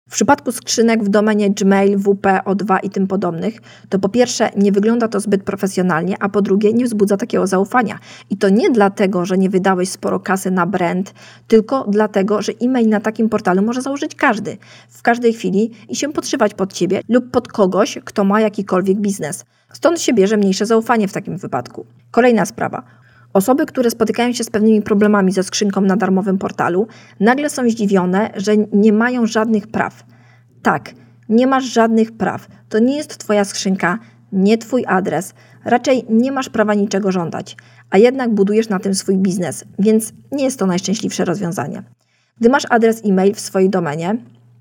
W 0.08 0.12
przypadku 0.14 0.52
skrzynek 0.52 1.04
w 1.04 1.08
domenie 1.08 1.50
Gmail, 1.50 1.98
WP, 1.98 2.40
O2 2.44 2.78
i 2.82 2.90
tym 2.90 3.06
podobnych, 3.06 3.58
to 3.88 3.98
po 3.98 4.08
pierwsze 4.08 4.50
nie 4.56 4.72
wygląda 4.72 5.08
to 5.08 5.20
zbyt 5.20 5.42
profesjonalnie, 5.42 6.16
a 6.20 6.28
po 6.28 6.42
drugie 6.42 6.72
nie 6.72 6.84
wzbudza 6.84 7.16
takiego 7.16 7.46
zaufania. 7.46 7.98
I 8.30 8.36
to 8.36 8.48
nie 8.48 8.70
dlatego, 8.70 9.24
że 9.24 9.38
nie 9.38 9.50
wydałeś 9.50 9.88
sporo 9.88 10.20
kasy 10.20 10.50
na 10.50 10.66
brand, 10.66 11.14
tylko 11.48 11.86
dlatego, 11.88 12.42
że 12.42 12.52
e-mail 12.62 12.88
na 12.88 13.00
takim 13.00 13.28
portalu 13.28 13.62
może 13.62 13.82
założyć 13.82 14.14
każdy, 14.14 14.56
w 14.88 15.02
każdej 15.02 15.32
chwili 15.32 15.70
i 15.88 15.96
się 15.96 16.12
podszywać 16.12 16.54
pod 16.54 16.72
ciebie 16.72 17.00
lub 17.08 17.30
pod 17.30 17.48
kogoś, 17.48 17.98
kto 18.04 18.24
ma 18.24 18.40
jakikolwiek 18.40 18.98
biznes. 18.98 19.44
Stąd 19.72 20.00
się 20.00 20.12
bierze 20.12 20.36
mniejsze 20.36 20.66
zaufanie 20.66 21.08
w 21.08 21.12
takim 21.12 21.38
wypadku. 21.38 21.86
Kolejna 22.10 22.46
sprawa. 22.46 23.03
Osoby, 23.34 23.66
które 23.66 23.90
spotykają 23.90 24.32
się 24.32 24.44
z 24.44 24.50
pewnymi 24.50 24.82
problemami 24.82 25.32
ze 25.32 25.42
skrzynką 25.42 25.80
na 25.80 25.96
darmowym 25.96 26.38
portalu, 26.38 26.86
nagle 27.20 27.50
są 27.50 27.70
zdziwione, 27.70 28.30
że 28.36 28.52
nie 28.56 28.92
mają 28.92 29.26
żadnych 29.26 29.66
praw. 29.66 30.04
Tak, 30.62 30.94
nie 31.28 31.46
masz 31.46 31.64
żadnych 31.64 32.12
praw. 32.12 32.46
To 32.68 32.78
nie 32.78 32.96
jest 32.96 33.18
Twoja 33.18 33.44
skrzynka, 33.44 33.98
nie 34.32 34.58
Twój 34.58 34.84
adres. 34.86 35.34
Raczej 35.64 36.04
nie 36.08 36.32
masz 36.32 36.48
prawa 36.48 36.74
niczego 36.74 37.12
żądać, 37.12 37.56
a 37.90 37.98
jednak 37.98 38.34
budujesz 38.34 38.68
na 38.68 38.78
tym 38.78 38.94
swój 38.94 39.16
biznes, 39.16 39.64
więc 39.78 40.12
nie 40.32 40.44
jest 40.44 40.58
to 40.58 40.66
najszczęśliwsze 40.66 41.24
rozwiązanie. 41.24 41.82
Gdy 42.40 42.48
masz 42.48 42.66
adres 42.70 43.02
e-mail 43.04 43.34
w 43.34 43.40
swojej 43.40 43.70
domenie, 43.70 44.16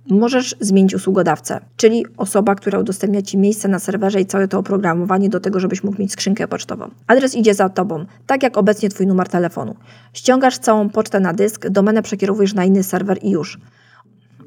możesz 0.09 0.55
zmienić 0.59 0.95
usługodawcę, 0.95 1.59
czyli 1.77 2.05
osoba, 2.17 2.55
która 2.55 2.79
udostępnia 2.79 3.21
Ci 3.21 3.37
miejsce 3.37 3.67
na 3.67 3.79
serwerze 3.79 4.21
i 4.21 4.25
całe 4.25 4.47
to 4.47 4.59
oprogramowanie 4.59 5.29
do 5.29 5.39
tego, 5.39 5.59
żebyś 5.59 5.83
mógł 5.83 6.01
mieć 6.01 6.11
skrzynkę 6.11 6.47
pocztową. 6.47 6.89
Adres 7.07 7.35
idzie 7.35 7.53
za 7.53 7.69
Tobą, 7.69 8.05
tak 8.27 8.43
jak 8.43 8.57
obecnie 8.57 8.89
Twój 8.89 9.07
numer 9.07 9.29
telefonu. 9.29 9.75
Ściągasz 10.13 10.57
całą 10.57 10.89
pocztę 10.89 11.19
na 11.19 11.33
dysk, 11.33 11.69
domenę 11.69 12.01
przekierowujesz 12.01 12.53
na 12.53 12.65
inny 12.65 12.83
serwer 12.83 13.17
i 13.21 13.29
już. 13.29 13.59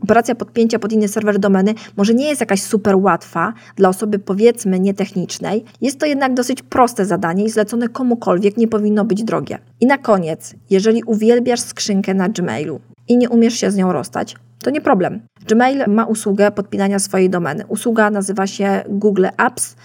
Operacja 0.03 0.35
podpięcia 0.35 0.79
pod 0.79 0.93
inny 0.93 1.09
serwer 1.09 1.39
domeny 1.39 1.75
może 1.97 2.15
nie 2.15 2.29
jest 2.29 2.41
jakaś 2.41 2.63
super 2.63 2.97
łatwa 2.97 3.53
dla 3.77 3.89
osoby 3.89 4.19
powiedzmy 4.19 4.81
nietechnicznej, 4.81 5.65
jest 5.81 5.99
to 5.99 6.07
jednak 6.07 6.35
dosyć 6.35 6.63
proste 6.63 7.07
zadanie 7.07 7.45
i 7.45 7.51
zlecone 7.51 7.89
komukolwiek 7.89 8.57
nie 8.57 8.69
powinno 8.69 9.05
być 9.05 9.25
drogie. 9.25 9.59
I 9.81 9.87
na 9.87 9.99
koniec, 9.99 10.55
jeżeli 10.71 11.03
uwielbiasz 11.03 11.61
skrzynkę 11.61 12.15
na 12.15 12.29
Gmailu 12.29 12.81
i 13.09 13.17
nie 13.17 13.31
umiesz 13.31 13.55
się 13.55 13.71
z 13.71 13.77
nią 13.77 13.93
rozstać, 13.93 14.37
to 14.63 14.71
nie 14.71 14.81
problem. 14.81 15.21
Gmail 15.49 15.85
ma 15.87 16.05
usługę 16.05 16.51
podpinania 16.51 16.99
swojej 16.99 17.31
domeny. 17.31 17.67
Usługa 17.69 18.11
nazywa 18.11 18.47
się 18.47 18.83
Google 18.89 19.27
Apps. 19.37 19.77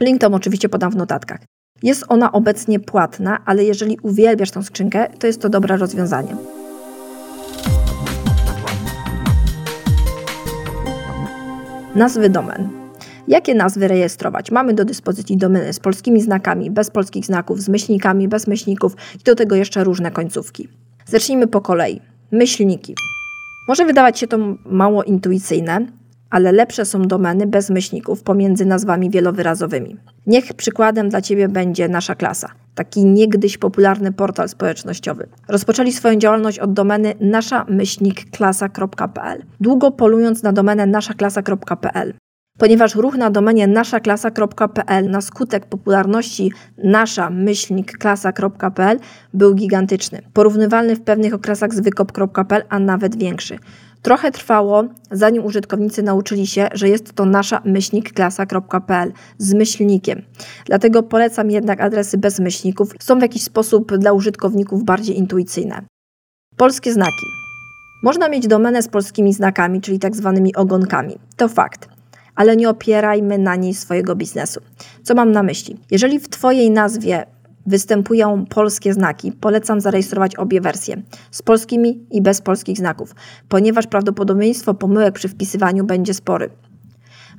Link 0.00 0.20
tam 0.20 0.34
oczywiście 0.34 0.68
podam 0.68 0.90
w 0.90 0.96
notatkach. 0.96 1.40
Jest 1.82 2.04
ona 2.08 2.32
obecnie 2.32 2.80
płatna, 2.80 3.38
ale 3.44 3.64
jeżeli 3.64 3.98
uwielbiasz 4.02 4.50
tą 4.50 4.62
skrzynkę, 4.62 5.06
to 5.18 5.26
jest 5.26 5.42
to 5.42 5.48
dobre 5.48 5.76
rozwiązanie. 5.76 6.36
Nazwy 11.94 12.30
domen. 12.30 12.68
Jakie 13.28 13.54
nazwy 13.54 13.88
rejestrować? 13.88 14.50
Mamy 14.50 14.74
do 14.74 14.84
dyspozycji 14.84 15.36
domeny 15.36 15.72
z 15.72 15.80
polskimi 15.80 16.22
znakami, 16.22 16.70
bez 16.70 16.90
polskich 16.90 17.26
znaków, 17.26 17.60
z 17.60 17.68
myślnikami, 17.68 18.28
bez 18.28 18.46
myślników 18.46 18.96
i 19.20 19.22
do 19.22 19.34
tego 19.34 19.56
jeszcze 19.56 19.84
różne 19.84 20.10
końcówki. 20.10 20.68
Zacznijmy 21.06 21.46
po 21.46 21.60
kolei. 21.60 22.00
Myślniki. 22.32 22.94
Może 23.68 23.84
wydawać 23.84 24.18
się 24.18 24.26
to 24.26 24.38
mało 24.64 25.02
intuicyjne, 25.02 25.86
ale 26.30 26.52
lepsze 26.52 26.84
są 26.84 27.02
domeny 27.02 27.46
bez 27.46 27.70
myślników 27.70 28.22
pomiędzy 28.22 28.66
nazwami 28.66 29.10
wielowyrazowymi. 29.10 29.96
Niech 30.26 30.54
przykładem 30.54 31.08
dla 31.08 31.20
Ciebie 31.20 31.48
będzie 31.48 31.88
nasza 31.88 32.14
klasa, 32.14 32.48
taki 32.74 33.04
niegdyś 33.04 33.58
popularny 33.58 34.12
portal 34.12 34.48
społecznościowy. 34.48 35.28
Rozpoczęli 35.48 35.92
swoją 35.92 36.18
działalność 36.18 36.58
od 36.58 36.72
domeny 36.72 37.14
nasza-klasa.pl, 37.20 39.42
długo 39.60 39.90
polując 39.90 40.42
na 40.42 40.52
domenę 40.52 40.86
naszaklasa.pl. 40.86 42.14
Ponieważ 42.60 42.94
ruch 42.94 43.16
na 43.16 43.30
domenie 43.30 43.66
naszaklasa.pl 43.66 45.10
na 45.10 45.20
skutek 45.20 45.66
popularności 45.66 46.52
nasza-klasa.pl 46.84 48.98
był 49.34 49.54
gigantyczny, 49.54 50.22
porównywalny 50.32 50.96
w 50.96 51.00
pewnych 51.00 51.34
okresach 51.34 51.74
z 51.74 51.80
wykop.pl, 51.80 52.62
a 52.68 52.78
nawet 52.78 53.16
większy. 53.16 53.58
Trochę 54.02 54.30
trwało, 54.30 54.84
zanim 55.10 55.44
użytkownicy 55.44 56.02
nauczyli 56.02 56.46
się, 56.46 56.68
że 56.72 56.88
jest 56.88 57.12
to 57.12 57.24
nasza 57.24 57.62
myślnikklasa.pl 57.64 59.12
z 59.38 59.54
myślnikiem. 59.54 60.22
Dlatego 60.64 61.02
polecam 61.02 61.50
jednak 61.50 61.80
adresy 61.80 62.18
bez 62.18 62.40
myślników. 62.40 62.92
Są 63.00 63.18
w 63.18 63.22
jakiś 63.22 63.42
sposób 63.42 63.96
dla 63.96 64.12
użytkowników 64.12 64.84
bardziej 64.84 65.18
intuicyjne. 65.18 65.82
Polskie 66.56 66.92
znaki. 66.92 67.26
Można 68.02 68.28
mieć 68.28 68.46
domenę 68.46 68.82
z 68.82 68.88
polskimi 68.88 69.32
znakami, 69.32 69.80
czyli 69.80 69.98
tak 69.98 70.16
zwanymi 70.16 70.54
ogonkami. 70.54 71.18
To 71.36 71.48
fakt. 71.48 71.99
Ale 72.40 72.56
nie 72.56 72.68
opierajmy 72.68 73.38
na 73.38 73.56
niej 73.56 73.74
swojego 73.74 74.16
biznesu. 74.16 74.60
Co 75.02 75.14
mam 75.14 75.32
na 75.32 75.42
myśli? 75.42 75.76
Jeżeli 75.90 76.18
w 76.20 76.28
Twojej 76.28 76.70
nazwie 76.70 77.26
występują 77.66 78.44
polskie 78.46 78.92
znaki, 78.92 79.32
polecam 79.32 79.80
zarejestrować 79.80 80.36
obie 80.36 80.60
wersje 80.60 81.02
z 81.30 81.42
polskimi 81.42 82.06
i 82.10 82.22
bez 82.22 82.40
polskich 82.40 82.78
znaków, 82.78 83.14
ponieważ 83.48 83.86
prawdopodobieństwo 83.86 84.74
pomyłek 84.74 85.14
przy 85.14 85.28
wpisywaniu 85.28 85.84
będzie 85.84 86.14
spory. 86.14 86.50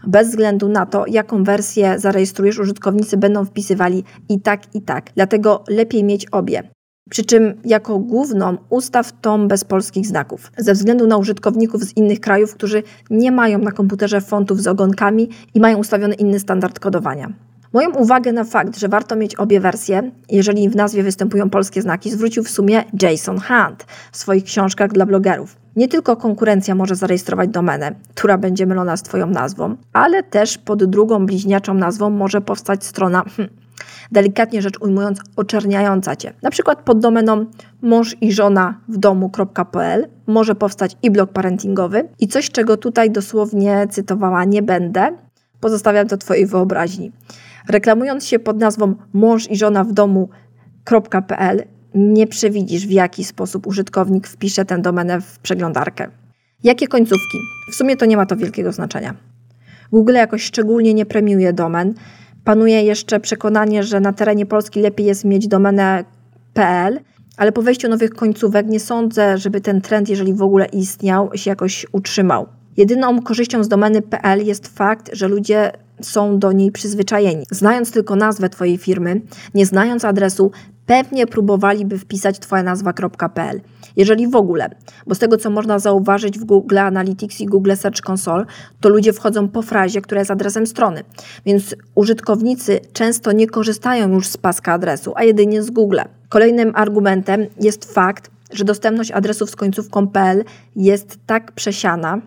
Bez 0.08 0.30
względu 0.30 0.70
na 0.70 0.86
to, 0.86 1.06
jaką 1.08 1.44
wersję 1.44 2.00
zarejestrujesz, 2.00 2.60
użytkownicy 2.60 3.18
będą 3.18 3.46
wpisywali 3.46 4.04
i 4.30 4.42
tak, 4.42 4.76
i 4.76 4.82
tak. 4.82 5.12
Dlatego 5.16 5.64
lepiej 5.68 6.04
mieć 6.04 6.26
obie. 6.26 6.64
Przy 7.12 7.26
czym 7.26 7.54
jako 7.66 8.00
główną 8.00 8.58
ustaw 8.70 9.12
tom 9.22 9.48
bez 9.48 9.64
polskich 9.64 10.08
znaków, 10.08 10.52
ze 10.58 10.74
względu 10.74 11.08
na 11.08 11.18
użytkowników 11.18 11.84
z 11.84 11.98
innych 11.98 12.20
krajów, 12.20 12.54
którzy 12.54 12.84
nie 13.10 13.32
mają 13.32 13.60
na 13.60 13.72
komputerze 13.72 14.22
fontów 14.22 14.62
z 14.62 14.68
ogonkami 14.68 15.30
i 15.54 15.60
mają 15.60 15.78
ustawiony 15.78 16.16
inny 16.16 16.40
standard 16.40 16.80
kodowania. 16.80 17.34
Moją 17.74 17.92
uwagę 17.92 18.32
na 18.32 18.44
fakt, 18.44 18.80
że 18.80 18.88
warto 18.88 19.16
mieć 19.16 19.36
obie 19.36 19.60
wersje, 19.60 20.12
jeżeli 20.30 20.70
w 20.70 20.76
nazwie 20.76 21.04
występują 21.04 21.50
polskie 21.50 21.82
znaki, 21.82 22.12
zwrócił 22.12 22.44
w 22.44 22.50
sumie 22.50 22.84
Jason 23.02 23.40
Hunt 23.40 23.86
w 24.12 24.18
swoich 24.18 24.44
książkach 24.44 24.92
dla 24.92 25.06
blogerów. 25.06 25.56
Nie 25.76 25.88
tylko 25.88 26.16
konkurencja 26.16 26.76
może 26.76 26.96
zarejestrować 26.96 27.50
domenę, 27.50 27.96
która 28.16 28.38
będzie 28.38 28.66
mylona 28.66 28.98
z 28.98 29.04
Twoją 29.04 29.28
nazwą, 29.28 29.76
ale 29.94 30.24
też 30.24 30.58
pod 30.58 30.84
drugą 30.84 31.26
bliźniaczą 31.26 31.74
nazwą 31.74 32.10
może 32.10 32.42
powstać 32.42 32.86
strona, 32.86 33.24
hmm, 33.38 33.56
delikatnie 34.12 34.62
rzecz 34.62 34.82
ujmując, 34.82 35.20
oczerniająca 35.36 36.16
Cię. 36.16 36.34
Na 36.42 36.50
przykład 36.50 36.82
pod 36.82 37.00
domeną 37.00 37.46
mąż 37.82 38.16
i 38.22 38.32
żona 38.32 38.80
w 38.88 38.98
domu.pl 38.98 40.08
może 40.28 40.56
powstać 40.56 40.98
i 41.04 41.12
blog 41.12 41.32
parentingowy 41.32 42.10
i 42.20 42.28
coś, 42.28 42.50
czego 42.50 42.78
tutaj 42.78 43.12
dosłownie 43.12 43.88
cytowała 43.90 44.46
nie 44.46 44.62
będę, 44.62 45.18
pozostawiam 45.60 46.08
to 46.08 46.18
Twojej 46.18 46.46
wyobraźni. 46.46 47.12
Reklamując 47.70 48.26
się 48.26 48.40
pod 48.40 48.58
nazwą 48.58 48.96
mąż 49.14 49.52
i 49.52 49.56
żona 49.56 49.84
w 49.84 49.94
domu.pl, 49.94 51.64
nie 51.96 52.28
przewidzisz, 52.28 52.88
w 52.88 52.92
jaki 52.92 53.24
sposób 53.24 53.68
użytkownik 53.68 54.28
wpisze 54.28 54.66
tę 54.66 54.80
domenę 54.80 55.22
w 55.22 55.40
przeglądarkę. 55.40 56.08
Jakie 56.64 56.88
końcówki? 56.88 57.38
W 57.72 57.76
sumie 57.76 57.98
to 57.98 58.06
nie 58.06 58.18
ma 58.18 58.26
to 58.26 58.36
wielkiego 58.36 58.72
znaczenia. 58.72 59.16
Google 59.92 60.14
jakoś 60.14 60.44
szczególnie 60.44 60.94
nie 60.94 61.06
premiuje 61.06 61.54
domen. 61.54 61.94
Panuje 62.44 62.84
jeszcze 62.84 63.20
przekonanie, 63.20 63.84
że 63.84 64.00
na 64.00 64.14
terenie 64.14 64.46
Polski 64.46 64.80
lepiej 64.80 65.06
jest 65.06 65.26
mieć 65.26 65.48
domenę 65.48 66.04
.pl, 66.54 67.00
ale 67.38 67.52
po 67.52 67.62
wejściu 67.62 67.90
nowych 67.90 68.10
końcówek 68.10 68.68
nie 68.68 68.80
sądzę, 68.80 69.38
żeby 69.38 69.62
ten 69.62 69.82
trend, 69.82 70.10
jeżeli 70.10 70.34
w 70.34 70.42
ogóle 70.42 70.66
istniał, 70.66 71.30
się 71.36 71.50
jakoś 71.50 71.86
utrzymał. 71.92 72.48
Jedyną 72.78 73.22
korzyścią 73.22 73.64
z 73.64 73.68
domeny 73.68 74.02
.pl 74.02 74.46
jest 74.46 74.68
fakt, 74.68 75.10
że 75.14 75.28
ludzie 75.28 75.72
są 76.02 76.40
do 76.40 76.52
niej 76.52 76.72
przyzwyczajeni. 76.72 77.46
Znając 77.52 77.92
tylko 77.92 78.16
nazwę 78.16 78.50
Twojej 78.50 78.78
firmy, 78.78 79.22
nie 79.54 79.66
znając 79.66 80.06
adresu, 80.06 80.52
pewnie 80.92 81.28
próbowaliby 81.28 82.00
wpisać 82.00 82.40
Twoja 82.40 82.64
nazwa.pl. 82.64 83.62
Jeżeli 83.96 84.28
w 84.28 84.36
ogóle, 84.36 84.70
bo 85.08 85.16
z 85.16 85.20
tego 85.20 85.38
co 85.38 85.50
można 85.50 85.80
zauważyć 85.80 86.40
w 86.40 86.44
Google 86.44 86.78
Analytics 86.78 87.42
i 87.42 87.46
Google 87.46 87.72
Search 87.76 88.10
Console, 88.10 88.46
to 88.80 88.90
ludzie 88.90 89.14
wchodzą 89.14 89.48
po 89.48 89.62
frazie, 89.62 90.02
która 90.02 90.22
jest 90.22 90.32
adresem 90.32 90.68
strony. 90.68 91.04
Więc 91.46 91.76
użytkownicy 91.96 92.80
często 92.94 93.32
nie 93.32 93.48
korzystają 93.48 94.10
już 94.10 94.28
z 94.28 94.38
paska 94.38 94.74
adresu, 94.74 95.14
a 95.16 95.24
jedynie 95.24 95.64
z 95.64 95.70
Google. 95.70 96.00
Kolejnym 96.30 96.72
argumentem 96.76 97.46
jest 97.60 97.94
fakt, 97.94 98.32
że 98.54 98.64
dostępność 98.64 99.12
adresów 99.12 99.50
z 99.50 99.56
końcówką 99.56 100.08
.pl 100.08 100.44
jest 100.76 101.20
tak 101.26 101.52
przesiana, 101.52 102.22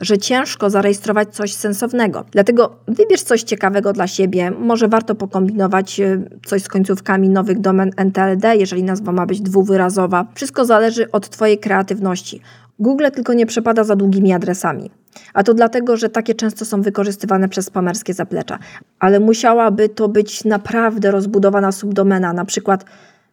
że 0.00 0.18
ciężko 0.18 0.70
zarejestrować 0.70 1.34
coś 1.34 1.54
sensownego. 1.54 2.24
Dlatego 2.30 2.76
wybierz 2.88 3.22
coś 3.22 3.42
ciekawego 3.42 3.92
dla 3.92 4.06
siebie. 4.06 4.50
Może 4.50 4.88
warto 4.88 5.14
pokombinować 5.14 6.00
e, 6.00 6.22
coś 6.46 6.62
z 6.62 6.68
końcówkami 6.68 7.28
nowych 7.28 7.60
domen 7.60 7.90
NTLD, 7.96 8.56
jeżeli 8.56 8.82
nazwa 8.82 9.12
ma 9.12 9.26
być 9.26 9.40
dwuwyrazowa. 9.40 10.26
Wszystko 10.34 10.64
zależy 10.64 11.10
od 11.10 11.28
Twojej 11.28 11.58
kreatywności. 11.58 12.40
Google 12.78 13.06
tylko 13.14 13.32
nie 13.32 13.46
przepada 13.46 13.84
za 13.84 13.96
długimi 13.96 14.32
adresami. 14.32 14.90
A 15.34 15.42
to 15.42 15.54
dlatego, 15.54 15.96
że 15.96 16.08
takie 16.08 16.34
często 16.34 16.64
są 16.64 16.82
wykorzystywane 16.82 17.48
przez 17.48 17.66
spamerskie 17.66 18.14
zaplecza. 18.14 18.58
Ale 18.98 19.20
musiałaby 19.20 19.88
to 19.88 20.08
być 20.08 20.44
naprawdę 20.44 21.10
rozbudowana 21.10 21.72
subdomena, 21.72 22.32
na 22.32 22.44
przykład 22.44 22.84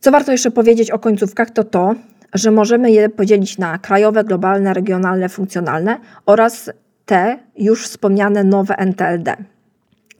Co 0.00 0.10
warto 0.10 0.32
jeszcze 0.32 0.50
powiedzieć 0.50 0.90
o 0.90 0.98
końcówkach, 0.98 1.50
to 1.50 1.64
to, 1.64 1.94
że 2.34 2.50
możemy 2.50 2.90
je 2.90 3.08
podzielić 3.08 3.58
na 3.58 3.78
krajowe, 3.78 4.24
globalne, 4.24 4.74
regionalne, 4.74 5.28
funkcjonalne 5.28 5.98
oraz 6.26 6.70
te 7.06 7.38
już 7.56 7.84
wspomniane 7.84 8.44
nowe 8.44 8.78
NTLD. 8.78 9.36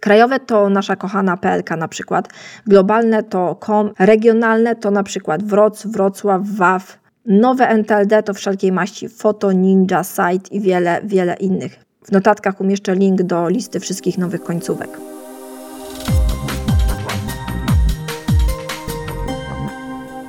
Krajowe 0.00 0.40
to 0.40 0.70
nasza 0.70 0.96
kochana 0.96 1.36
PLK 1.36 1.70
na 1.70 1.88
przykład, 1.88 2.28
globalne 2.66 3.22
to 3.22 3.54
KOM, 3.54 3.90
regionalne 3.98 4.76
to 4.76 4.90
na 4.90 5.02
przykład 5.02 5.42
Wroc, 5.42 5.86
Wrocław, 5.86 6.42
WAW, 6.44 6.82
nowe 7.26 7.68
NTLD 7.68 8.22
to 8.22 8.34
wszelkiej 8.34 8.72
maści 8.72 9.08
Foto, 9.08 9.52
Ninja, 9.52 10.04
Site 10.04 10.50
i 10.50 10.60
wiele, 10.60 11.00
wiele 11.04 11.34
innych. 11.34 11.84
W 12.04 12.12
notatkach 12.12 12.60
umieszczę 12.60 12.94
link 12.94 13.22
do 13.22 13.48
listy 13.48 13.80
wszystkich 13.80 14.18
nowych 14.18 14.42
końcówek. 14.42 14.90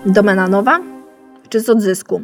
Domena 0.05 0.47
nowa 0.47 0.79
czy 1.49 1.59
z 1.59 1.69
odzysku? 1.69 2.21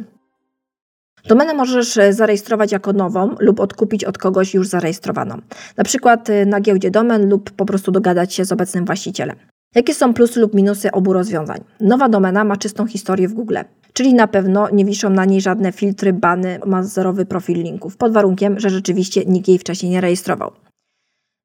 Domenę 1.28 1.54
możesz 1.54 1.96
e, 1.96 2.12
zarejestrować 2.12 2.72
jako 2.72 2.92
nową 2.92 3.34
lub 3.40 3.60
odkupić 3.60 4.04
od 4.04 4.18
kogoś 4.18 4.54
już 4.54 4.68
zarejestrowaną. 4.68 5.40
Na 5.76 5.84
przykład 5.84 6.30
e, 6.30 6.46
na 6.46 6.60
giełdzie 6.60 6.90
domen 6.90 7.28
lub 7.28 7.50
po 7.50 7.66
prostu 7.66 7.92
dogadać 7.92 8.34
się 8.34 8.44
z 8.44 8.52
obecnym 8.52 8.84
właścicielem. 8.84 9.36
Jakie 9.74 9.94
są 9.94 10.14
plusy 10.14 10.40
lub 10.40 10.54
minusy 10.54 10.92
obu 10.92 11.12
rozwiązań? 11.12 11.60
Nowa 11.80 12.08
domena 12.08 12.44
ma 12.44 12.56
czystą 12.56 12.86
historię 12.86 13.28
w 13.28 13.34
Google, 13.34 13.56
czyli 13.92 14.14
na 14.14 14.28
pewno 14.28 14.68
nie 14.72 14.84
wiszą 14.84 15.10
na 15.10 15.24
niej 15.24 15.40
żadne 15.40 15.72
filtry, 15.72 16.12
bany, 16.12 16.58
ma 16.66 16.82
zerowy 16.82 17.26
profil 17.26 17.62
linków, 17.62 17.96
pod 17.96 18.12
warunkiem, 18.12 18.60
że 18.60 18.70
rzeczywiście 18.70 19.24
nikt 19.24 19.48
jej 19.48 19.58
wcześniej 19.58 19.92
nie 19.92 20.00
rejestrował. 20.00 20.52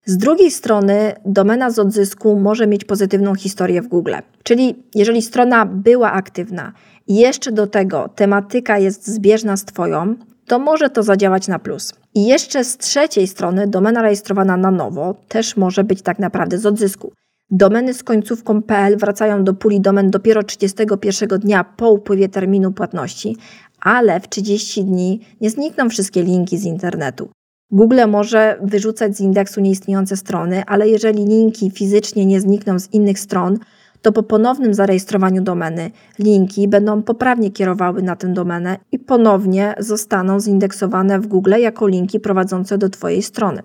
Z 0.08 0.18
drugiej 0.18 0.52
strony, 0.52 1.14
domena 1.26 1.70
z 1.72 1.80
odzysku 1.80 2.40
może 2.40 2.68
mieć 2.68 2.84
pozytywną 2.84 3.36
historię 3.36 3.82
w 3.82 3.88
Google. 3.88 4.14
Czyli 4.44 4.84
jeżeli 4.96 5.22
strona 5.22 5.66
była 5.66 6.12
aktywna 6.12 6.74
jeszcze 7.08 7.52
do 7.52 7.68
tego 7.68 8.10
tematyka 8.16 8.78
jest 8.78 9.08
zbieżna 9.08 9.58
z 9.58 9.66
Twoją, 9.66 10.16
to 10.48 10.60
może 10.60 10.90
to 10.90 11.04
zadziałać 11.04 11.48
na 11.48 11.60
plus. 11.60 11.94
I 12.16 12.26
jeszcze 12.26 12.64
z 12.64 12.78
trzeciej 12.78 13.28
strony, 13.28 13.68
domena 13.68 14.02
rejestrowana 14.02 14.58
na 14.58 14.72
nowo 14.72 15.16
też 15.28 15.58
może 15.58 15.84
być 15.84 16.02
tak 16.02 16.20
naprawdę 16.20 16.58
z 16.58 16.66
odzysku. 16.66 17.12
Domeny 17.50 17.94
z 17.94 18.04
końcówką 18.04 18.62
PL 18.62 18.98
wracają 18.98 19.44
do 19.44 19.54
puli 19.54 19.82
domen 19.82 20.12
dopiero 20.12 20.44
31 20.44 21.40
dnia 21.40 21.64
po 21.64 21.92
upływie 21.92 22.30
terminu 22.30 22.72
płatności, 22.72 23.38
ale 23.82 24.20
w 24.20 24.30
30 24.30 24.84
dni 24.84 25.22
nie 25.42 25.50
znikną 25.50 25.90
wszystkie 25.90 26.24
linki 26.24 26.58
z 26.58 26.66
internetu. 26.66 27.30
Google 27.72 28.00
może 28.08 28.60
wyrzucać 28.62 29.18
z 29.18 29.22
indeksu 29.22 29.62
nieistniejące 29.62 30.18
strony, 30.18 30.64
ale 30.68 30.90
jeżeli 30.90 31.26
linki 31.26 31.72
fizycznie 31.72 32.26
nie 32.26 32.42
znikną 32.42 32.80
z 32.80 32.94
innych 32.94 33.20
stron, 33.20 33.58
to 34.02 34.12
po 34.12 34.24
ponownym 34.24 34.74
zarejestrowaniu 34.74 35.42
domeny 35.42 35.92
linki 36.20 36.68
będą 36.68 37.04
poprawnie 37.04 37.52
kierowały 37.52 38.02
na 38.04 38.16
tę 38.16 38.28
domenę 38.28 38.78
i 38.92 39.00
ponownie 39.00 39.76
zostaną 39.80 40.40
zindeksowane 40.40 41.20
w 41.20 41.28
Google 41.28 41.54
jako 41.60 41.88
linki 41.88 42.20
prowadzące 42.20 42.78
do 42.78 42.90
Twojej 42.90 43.22
strony. 43.22 43.62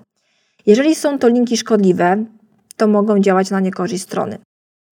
Jeżeli 0.67 0.95
są 0.95 1.19
to 1.19 1.29
linki 1.29 1.57
szkodliwe, 1.57 2.25
to 2.77 2.89
mogą 2.89 3.19
działać 3.19 3.51
na 3.51 3.61
niekorzyść 3.61 4.03
strony. 4.03 4.39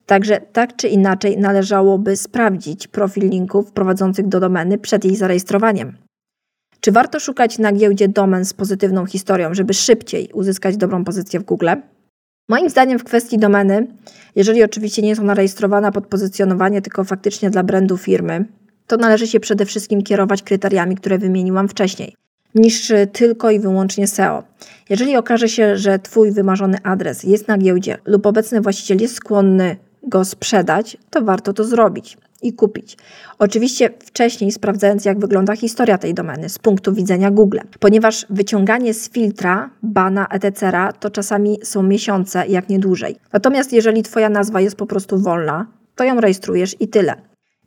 Także 0.07 0.41
tak 0.53 0.77
czy 0.77 0.89
inaczej 0.89 1.39
należałoby 1.39 2.17
sprawdzić 2.17 2.89
profil 2.89 3.29
linków 3.29 3.73
prowadzących 3.73 4.29
do 4.29 4.41
domeny 4.41 4.79
przed 4.79 5.05
jej 5.05 5.17
zarejestrowaniem. 5.17 5.97
Czy 6.81 6.93
warto 6.93 7.21
szukać 7.21 7.59
na 7.59 7.73
giełdzie 7.73 8.09
domen 8.09 8.45
z 8.45 8.53
pozytywną 8.53 9.07
historią, 9.07 9.55
żeby 9.55 9.75
szybciej 9.75 10.31
uzyskać 10.33 10.77
dobrą 10.77 11.05
pozycję 11.05 11.41
w 11.41 11.45
Google? 11.45 11.69
Moim 12.49 12.71
zdaniem 12.71 12.99
w 12.99 13.05
kwestii 13.05 13.39
domeny, 13.39 13.87
jeżeli 14.37 14.65
oczywiście 14.65 15.03
nie 15.03 15.09
jest 15.09 15.21
ona 15.21 15.35
rejestrowana 15.35 15.93
pod 15.93 16.07
pozycjonowanie, 16.07 16.83
tylko 16.83 17.05
faktycznie 17.05 17.51
dla 17.51 17.63
brandu 17.63 17.97
firmy, 17.97 18.45
to 18.87 18.97
należy 18.97 19.27
się 19.27 19.41
przede 19.41 19.67
wszystkim 19.67 20.03
kierować 20.03 20.43
kryteriami, 20.43 20.97
które 20.97 21.19
wymieniłam 21.19 21.69
wcześniej, 21.69 22.15
niż 22.55 22.93
tylko 23.13 23.51
i 23.51 23.61
wyłącznie 23.61 24.07
SEO. 24.07 24.43
Jeżeli 24.91 25.17
okaże 25.17 25.49
się, 25.49 25.77
że 25.77 25.99
Twój 25.99 26.33
wymarzony 26.33 26.79
adres 26.83 27.23
jest 27.23 27.49
na 27.49 27.59
giełdzie 27.59 27.99
lub 28.05 28.27
obecny 28.27 28.61
właściciel 28.61 29.01
jest 29.01 29.15
skłonny 29.15 29.77
go 30.03 30.25
sprzedać, 30.25 30.97
to 31.11 31.23
warto 31.23 31.53
to 31.53 31.65
zrobić 31.65 32.19
i 32.43 32.53
kupić. 32.53 32.97
Oczywiście 33.39 33.91
wcześniej 34.01 34.53
sprawdzając, 34.53 35.05
jak 35.05 35.19
wygląda 35.19 35.57
historia 35.57 35.99
tej 35.99 36.15
domeny 36.15 36.49
z 36.49 36.59
punktu 36.59 36.95
widzenia 36.95 37.31
Google, 37.31 37.59
ponieważ 37.81 38.27
wyciąganie 38.31 38.95
z 38.95 39.11
filtra 39.11 39.71
bana 39.83 40.29
etc. 40.29 40.73
to 41.01 41.11
czasami 41.11 41.59
są 41.63 41.83
miesiące, 41.83 42.47
jak 42.47 42.69
nie 42.69 42.79
dłużej. 42.79 43.17
Natomiast 43.33 43.73
jeżeli 43.73 44.03
Twoja 44.03 44.29
nazwa 44.29 44.61
jest 44.61 44.77
po 44.77 44.87
prostu 44.87 45.19
wolna, 45.19 45.67
to 45.95 46.05
ją 46.05 46.21
rejestrujesz 46.21 46.77
i 46.81 46.89
tyle. 46.89 47.15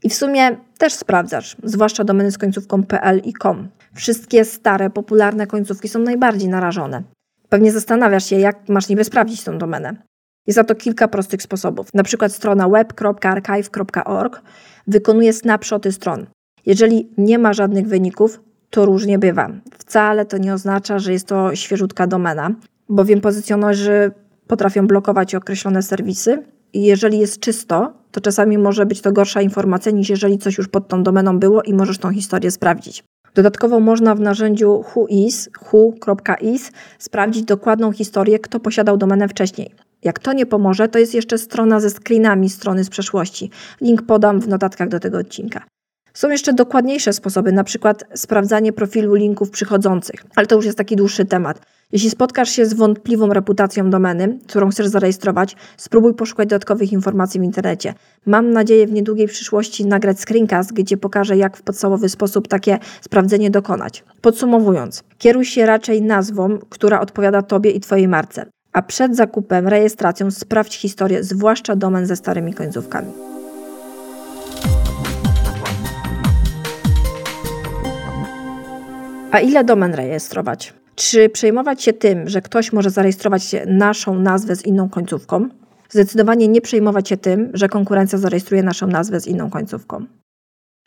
I 0.04 0.10
w 0.10 0.14
sumie 0.14 0.58
też 0.78 0.94
sprawdzasz, 0.94 1.58
zwłaszcza 1.64 2.04
domeny 2.04 2.32
z 2.32 2.38
końcówką 2.38 2.84
.pl 2.84 3.22
i 3.26 3.34
.com. 3.34 3.68
Wszystkie 3.94 4.46
stare, 4.46 4.90
popularne 4.90 5.48
końcówki 5.48 5.90
są 5.90 6.00
najbardziej 6.00 6.50
narażone. 6.50 7.04
Pewnie 7.50 7.72
zastanawiasz 7.72 8.26
się, 8.26 8.36
jak 8.36 8.70
masz 8.70 8.90
niby 8.90 9.04
sprawdzić 9.04 9.44
tą 9.44 9.58
domenę. 9.58 9.96
Jest 10.48 10.56
za 10.56 10.64
to 10.64 10.76
kilka 10.76 11.08
prostych 11.08 11.42
sposobów. 11.42 11.94
Na 11.94 12.04
przykład 12.04 12.34
strona 12.34 12.70
web.archive.org 12.70 14.42
wykonuje 14.88 15.34
snapshoty 15.34 15.92
stron. 15.92 16.26
Jeżeli 16.66 17.10
nie 17.18 17.40
ma 17.40 17.54
żadnych 17.54 17.88
wyników, 17.88 18.40
to 18.70 18.86
różnie 18.86 19.20
bywa. 19.20 19.50
Wcale 19.78 20.26
to 20.26 20.38
nie 20.38 20.54
oznacza, 20.54 21.00
że 21.00 21.14
jest 21.14 21.28
to 21.28 21.56
świeżutka 21.56 22.08
domena, 22.08 22.56
bowiem 22.90 23.22
pozycjonerzy 23.22 24.12
potrafią 24.48 24.88
blokować 24.88 25.36
określone 25.36 25.84
serwisy 25.84 26.44
i 26.74 26.84
jeżeli 26.84 27.20
jest 27.20 27.40
czysto, 27.40 27.94
to 28.12 28.22
czasami 28.22 28.58
może 28.58 28.86
być 28.86 29.02
to 29.02 29.12
gorsza 29.12 29.42
informacja 29.42 29.92
niż 29.92 30.10
jeżeli 30.10 30.38
coś 30.38 30.58
już 30.58 30.68
pod 30.68 30.88
tą 30.88 31.04
domeną 31.04 31.40
było 31.40 31.62
i 31.62 31.74
możesz 31.74 31.98
tą 31.98 32.12
historię 32.12 32.52
sprawdzić. 32.52 33.04
Dodatkowo 33.36 33.80
można 33.80 34.16
w 34.16 34.20
narzędziu 34.20 34.84
whois, 34.96 35.50
who.is 35.72 36.72
sprawdzić 37.00 37.44
dokładną 37.44 37.92
historię, 37.92 38.40
kto 38.40 38.60
posiadał 38.60 38.98
domenę 38.98 39.28
wcześniej. 39.28 39.72
Jak 40.04 40.20
to 40.20 40.34
nie 40.34 40.46
pomoże, 40.46 40.88
to 40.88 41.00
jest 41.00 41.14
jeszcze 41.14 41.38
strona 41.38 41.80
ze 41.80 41.90
screenami 41.90 42.50
strony 42.50 42.84
z 42.84 42.90
przeszłości. 42.90 43.50
Link 43.82 44.02
podam 44.02 44.40
w 44.40 44.48
notatkach 44.48 44.90
do 44.90 45.00
tego 45.00 45.18
odcinka. 45.18 45.66
Są 46.14 46.30
jeszcze 46.30 46.54
dokładniejsze 46.54 47.14
sposoby, 47.14 47.52
na 47.52 47.64
przykład 47.64 48.04
sprawdzanie 48.14 48.74
profilu 48.74 49.16
linków 49.16 49.50
przychodzących, 49.50 50.26
ale 50.36 50.48
to 50.48 50.56
już 50.56 50.66
jest 50.66 50.78
taki 50.78 50.96
dłuższy 50.96 51.26
temat. 51.26 51.62
Jeśli 51.92 52.10
spotkasz 52.10 52.50
się 52.50 52.66
z 52.66 52.74
wątpliwą 52.74 53.34
reputacją 53.34 53.90
domeny, 53.90 54.40
którą 54.48 54.70
chcesz 54.70 54.88
zarejestrować, 54.88 55.56
spróbuj 55.78 56.14
poszukać 56.14 56.50
dodatkowych 56.50 56.92
informacji 56.92 57.40
w 57.40 57.44
internecie. 57.44 57.94
Mam 58.26 58.52
nadzieję 58.52 58.88
w 58.88 58.92
niedługiej 58.92 59.28
przyszłości 59.28 59.86
nagrać 59.86 60.20
screencast, 60.20 60.74
gdzie 60.74 60.98
pokażę, 60.98 61.38
jak 61.38 61.58
w 61.58 61.62
podstawowy 61.62 62.10
sposób 62.10 62.48
takie 62.48 62.80
sprawdzenie 63.02 63.52
dokonać. 63.52 64.04
Podsumowując, 64.22 65.04
kieruj 65.18 65.46
się 65.46 65.66
raczej 65.66 66.02
nazwą, 66.02 66.60
która 66.70 67.02
odpowiada 67.02 67.42
Tobie 67.42 67.72
i 67.72 67.80
Twojej 67.80 68.08
marce 68.08 68.46
a 68.74 68.82
przed 68.82 69.16
zakupem, 69.16 69.68
rejestracją 69.68 70.32
sprawdź 70.32 70.78
historię, 70.78 71.24
zwłaszcza 71.24 71.76
domen 71.76 72.06
ze 72.06 72.16
starymi 72.16 72.54
końcówkami. 72.54 73.12
A 79.32 79.40
ile 79.40 79.64
domen 79.64 79.94
rejestrować? 79.94 80.74
Czy 80.96 81.30
przejmować 81.30 81.84
się 81.84 81.94
tym, 81.94 82.30
że 82.30 82.42
ktoś 82.42 82.74
może 82.74 82.90
zarejestrować 82.90 83.56
naszą 83.68 84.16
nazwę 84.20 84.56
z 84.56 84.66
inną 84.66 84.90
końcówką? 84.90 85.50
Zdecydowanie 85.90 86.48
nie 86.48 86.62
przejmować 86.62 87.10
się 87.10 87.18
tym, 87.18 87.50
że 87.54 87.70
konkurencja 87.70 88.18
zarejestruje 88.18 88.64
naszą 88.64 88.88
nazwę 88.88 89.20
z 89.20 89.28
inną 89.28 89.50
końcówką. 89.50 90.06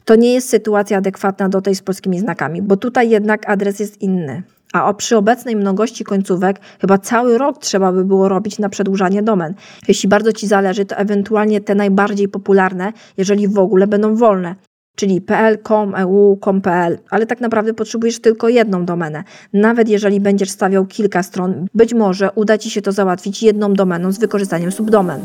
To 0.04 0.16
nie 0.16 0.34
jest 0.34 0.48
sytuacja 0.48 0.98
adekwatna 0.98 1.48
do 1.48 1.62
tej 1.62 1.74
z 1.74 1.82
polskimi 1.82 2.18
znakami, 2.18 2.62
bo 2.62 2.76
tutaj 2.76 3.10
jednak 3.10 3.50
adres 3.50 3.80
jest 3.80 4.02
inny 4.02 4.42
a 4.82 4.94
przy 4.94 5.16
obecnej 5.16 5.56
mnogości 5.56 6.04
końcówek 6.04 6.60
chyba 6.80 6.98
cały 6.98 7.38
rok 7.38 7.58
trzeba 7.58 7.92
by 7.92 8.04
było 8.04 8.28
robić 8.28 8.58
na 8.58 8.68
przedłużanie 8.68 9.22
domen. 9.22 9.54
Jeśli 9.88 10.08
bardzo 10.08 10.32
Ci 10.32 10.46
zależy, 10.46 10.84
to 10.84 10.96
ewentualnie 10.96 11.60
te 11.60 11.74
najbardziej 11.74 12.28
popularne, 12.28 12.92
jeżeli 13.16 13.48
w 13.48 13.58
ogóle 13.58 13.86
będą 13.86 14.16
wolne 14.16 14.54
czyli 14.96 15.20
pl, 15.20 15.58
com, 15.62 15.94
eu, 15.94 16.38
com.pl, 16.44 16.98
ale 17.10 17.26
tak 17.26 17.40
naprawdę 17.40 17.74
potrzebujesz 17.74 18.20
tylko 18.20 18.48
jedną 18.48 18.84
domenę. 18.84 19.24
Nawet 19.52 19.88
jeżeli 19.88 20.20
będziesz 20.20 20.50
stawiał 20.50 20.86
kilka 20.86 21.22
stron, 21.22 21.66
być 21.74 21.94
może 21.94 22.30
uda 22.34 22.58
Ci 22.58 22.70
się 22.70 22.82
to 22.82 22.92
załatwić 22.92 23.42
jedną 23.42 23.74
domeną 23.74 24.12
z 24.12 24.18
wykorzystaniem 24.18 24.72
subdomen. 24.72 25.20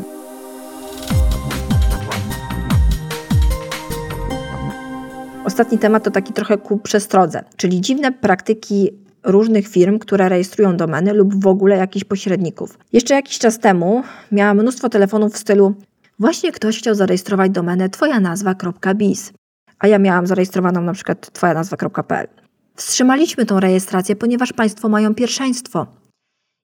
Ostatni 5.44 5.78
temat 5.78 6.04
to 6.04 6.10
taki 6.10 6.32
trochę 6.32 6.58
ku 6.58 6.78
przestrodze, 6.78 7.44
czyli 7.56 7.80
dziwne 7.80 8.12
praktyki 8.12 8.90
różnych 9.22 9.68
firm, 9.68 9.98
które 9.98 10.28
rejestrują 10.28 10.76
domeny 10.76 11.12
lub 11.12 11.42
w 11.42 11.46
ogóle 11.46 11.76
jakichś 11.76 12.04
pośredników. 12.04 12.78
Jeszcze 12.92 13.14
jakiś 13.14 13.38
czas 13.38 13.58
temu 13.58 14.02
miałam 14.32 14.58
mnóstwo 14.58 14.88
telefonów 14.88 15.34
w 15.34 15.38
stylu 15.38 15.74
właśnie 16.18 16.52
ktoś 16.52 16.78
chciał 16.78 16.94
zarejestrować 16.94 17.50
domenę 17.50 17.88
twoja 17.88 18.20
nazwa.biz, 18.20 19.32
a 19.78 19.86
ja 19.88 19.98
miałam 19.98 20.26
zarejestrowaną 20.26 20.82
na 20.82 20.92
przykład 20.92 21.32
twoja 21.32 21.54
nazwa.pl. 21.54 22.28
Wstrzymaliśmy 22.74 23.46
tą 23.46 23.60
rejestrację, 23.60 24.16
ponieważ 24.16 24.52
Państwo 24.52 24.88
mają 24.88 25.14
pierwszeństwo. 25.14 25.86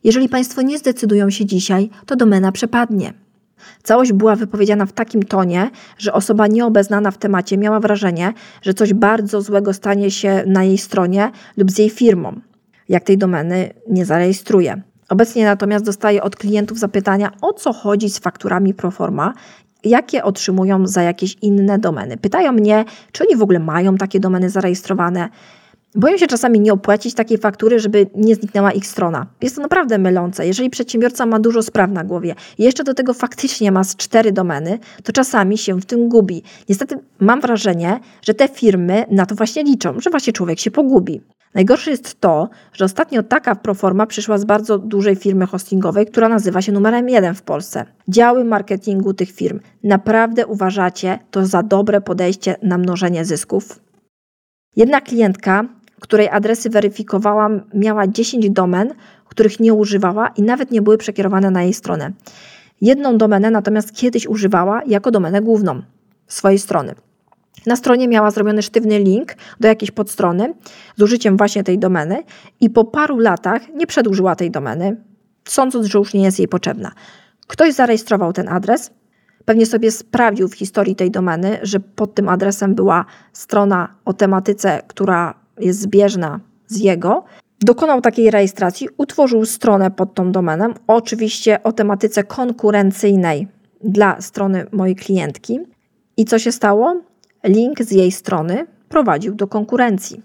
Jeżeli 0.05 0.29
Państwo 0.29 0.62
nie 0.62 0.79
zdecydują 0.79 1.31
się 1.31 1.47
dzisiaj, 1.47 1.90
to 2.07 2.16
domena 2.16 2.53
przepadnie. 2.53 3.12
Całość 3.83 4.12
była 4.12 4.37
wypowiedziana 4.37 4.87
w 4.87 4.92
takim 4.92 5.23
tonie, 5.23 5.71
że 5.99 6.12
osoba 6.12 6.47
nieobeznana 6.47 7.11
w 7.11 7.19
temacie 7.19 7.59
miała 7.59 7.81
wrażenie, 7.81 8.33
że 8.62 8.75
coś 8.75 8.95
bardzo 8.95 9.42
złego 9.42 9.73
stanie 9.73 10.11
się 10.11 10.45
na 10.47 10.64
jej 10.64 10.79
stronie 10.79 11.31
lub 11.57 11.71
z 11.71 11.79
jej 11.79 11.90
firmą, 11.90 12.40
jak 12.88 13.05
tej 13.05 13.18
domeny 13.18 13.70
nie 13.88 14.05
zarejestruje. 14.05 14.83
Obecnie 15.09 15.44
natomiast 15.44 15.85
dostaję 15.85 16.22
od 16.22 16.37
klientów 16.37 16.79
zapytania, 16.79 17.33
o 17.40 17.53
co 17.53 17.72
chodzi 17.72 18.11
z 18.11 18.18
fakturami 18.18 18.75
proforma, 18.75 19.35
jakie 19.85 20.25
otrzymują 20.25 20.87
za 20.87 21.03
jakieś 21.03 21.37
inne 21.42 21.79
domeny. 21.79 22.16
Pytają 22.16 22.53
mnie, 22.53 22.85
czy 23.12 23.25
oni 23.25 23.37
w 23.37 23.42
ogóle 23.42 23.59
mają 23.59 23.96
takie 23.96 24.20
domeny 24.20 24.51
zarejestrowane, 24.51 25.29
Boją 25.96 26.16
się 26.16 26.27
czasami 26.27 26.61
nie 26.61 26.72
opłacić 26.72 27.14
takiej 27.14 27.38
faktury, 27.38 27.79
żeby 27.81 28.07
nie 28.14 28.35
zniknęła 28.35 28.72
ich 28.72 28.87
strona. 28.87 29.27
Jest 29.42 29.57
to 29.57 29.62
naprawdę 29.62 29.99
mylące. 29.99 30.46
Jeżeli 30.46 30.70
przedsiębiorca 30.70 31.27
ma 31.27 31.38
dużo 31.38 31.62
spraw 31.62 31.90
na 31.90 32.05
głowie 32.05 32.35
jeszcze 32.59 32.85
do 32.85 32.94
tego 32.94 33.14
faktycznie 33.14 33.72
ma 33.72 33.85
z 33.85 33.96
cztery 33.96 34.33
domeny, 34.33 34.79
to 35.05 35.12
czasami 35.12 35.59
się 35.59 35.81
w 35.81 35.87
tym 35.87 36.09
gubi. 36.09 36.42
Niestety 36.68 36.99
mam 37.20 37.40
wrażenie, 37.40 38.01
że 38.22 38.35
te 38.35 38.49
firmy 38.49 39.05
na 39.11 39.27
to 39.27 39.35
właśnie 39.35 39.62
liczą, 39.62 40.01
że 40.01 40.11
właśnie 40.11 40.33
człowiek 40.33 40.59
się 40.59 40.70
pogubi. 40.70 41.20
Najgorsze 41.57 41.90
jest 41.90 42.21
to, 42.21 42.49
że 42.73 42.85
ostatnio 42.85 43.23
taka 43.23 43.55
proforma 43.55 44.07
przyszła 44.07 44.38
z 44.38 44.45
bardzo 44.45 44.79
dużej 44.79 45.16
firmy 45.16 45.47
hostingowej, 45.47 46.07
która 46.07 46.29
nazywa 46.29 46.62
się 46.62 46.73
numerem 46.73 47.09
jeden 47.09 47.35
w 47.35 47.42
Polsce. 47.42 47.85
Działy 48.09 48.45
marketingu 48.45 49.14
tych 49.14 49.31
firm. 49.31 49.61
Naprawdę 49.85 50.47
uważacie 50.47 51.19
to 51.31 51.47
za 51.47 51.62
dobre 51.62 52.01
podejście 52.01 52.57
na 52.62 52.79
mnożenie 52.79 53.25
zysków? 53.25 53.81
Jedna 54.77 55.01
klientka, 55.01 55.64
której 56.01 56.29
adresy 56.29 56.71
weryfikowałam, 56.71 57.61
miała 57.75 58.07
10 58.07 58.51
domen, 58.51 58.95
których 59.25 59.61
nie 59.61 59.75
używała 59.75 60.29
i 60.29 60.42
nawet 60.42 60.71
nie 60.71 60.83
były 60.83 60.99
przekierowane 60.99 61.51
na 61.51 61.62
jej 61.62 61.75
stronę. 61.75 62.12
Jedną 62.81 63.19
domenę 63.19 63.51
natomiast 63.51 63.92
kiedyś 63.92 64.27
używała 64.27 64.83
jako 64.87 65.11
domenę 65.11 65.40
główną 65.42 65.83
swojej 66.27 66.59
strony. 66.59 66.95
Na 67.66 67.77
stronie 67.77 68.09
miała 68.09 68.31
zrobiony 68.31 68.62
sztywny 68.62 68.99
link 68.99 69.35
do 69.61 69.69
jakiejś 69.69 69.90
podstrony 69.90 70.55
z 70.97 71.03
użyciem 71.03 71.37
właśnie 71.37 71.64
tej 71.64 71.79
domeny 71.79 72.23
i 72.61 72.71
po 72.71 72.85
paru 72.85 73.19
latach 73.19 73.62
nie 73.75 73.87
przedłużyła 73.87 74.37
tej 74.37 74.51
domeny, 74.51 74.97
sądząc, 75.49 75.87
że 75.87 75.99
już 75.99 76.14
nie 76.14 76.23
jest 76.23 76.38
jej 76.38 76.49
potrzebna. 76.49 76.92
Ktoś 77.47 77.75
zarejestrował 77.75 78.33
ten 78.33 78.49
adres, 78.49 78.90
pewnie 79.45 79.66
sobie 79.66 79.90
sprawdził 79.90 80.49
w 80.49 80.55
historii 80.55 80.97
tej 80.97 81.11
domeny, 81.11 81.59
że 81.62 81.81
pod 81.81 82.14
tym 82.14 82.29
adresem 82.29 82.75
była 82.75 83.05
strona 83.33 83.95
o 84.05 84.12
tematyce, 84.12 84.83
która 84.88 85.35
jest 85.59 85.81
zbieżna 85.81 86.40
z 86.66 86.79
jego. 86.79 87.25
Dokonał 87.61 88.01
takiej 88.01 88.31
rejestracji, 88.31 88.88
utworzył 88.97 89.45
stronę 89.45 89.90
pod 89.90 90.14
tą 90.14 90.33
domeną, 90.33 90.75
oczywiście 90.87 91.62
o 91.62 91.73
tematyce 91.73 92.25
konkurencyjnej 92.25 93.49
dla 93.85 94.21
strony 94.21 94.66
mojej 94.73 94.97
klientki. 94.97 95.61
I 96.16 96.25
co 96.25 96.38
się 96.38 96.53
stało? 96.53 97.01
Link 97.46 97.82
z 97.82 97.92
jej 97.92 98.12
strony 98.12 98.66
prowadził 98.88 99.35
do 99.35 99.46
konkurencji. 99.46 100.22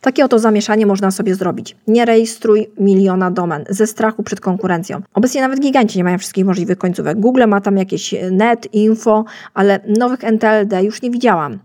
Takie 0.00 0.24
oto 0.24 0.38
zamieszanie 0.38 0.86
można 0.86 1.10
sobie 1.10 1.34
zrobić. 1.34 1.76
Nie 1.86 2.04
rejestruj 2.04 2.70
miliona 2.78 3.30
domen 3.30 3.64
ze 3.68 3.86
strachu 3.86 4.22
przed 4.22 4.40
konkurencją. 4.40 5.02
Obecnie 5.14 5.40
nawet 5.40 5.60
giganci 5.60 5.98
nie 5.98 6.04
mają 6.04 6.18
wszystkich 6.18 6.44
możliwych 6.44 6.78
końcówek. 6.78 7.20
Google 7.20 7.46
ma 7.46 7.60
tam 7.60 7.76
jakieś 7.76 8.14
net, 8.30 8.74
info, 8.74 9.24
ale 9.54 9.80
nowych 9.98 10.24
NTLD 10.24 10.84
już 10.84 11.02
nie 11.02 11.10
widziałam. 11.10 11.58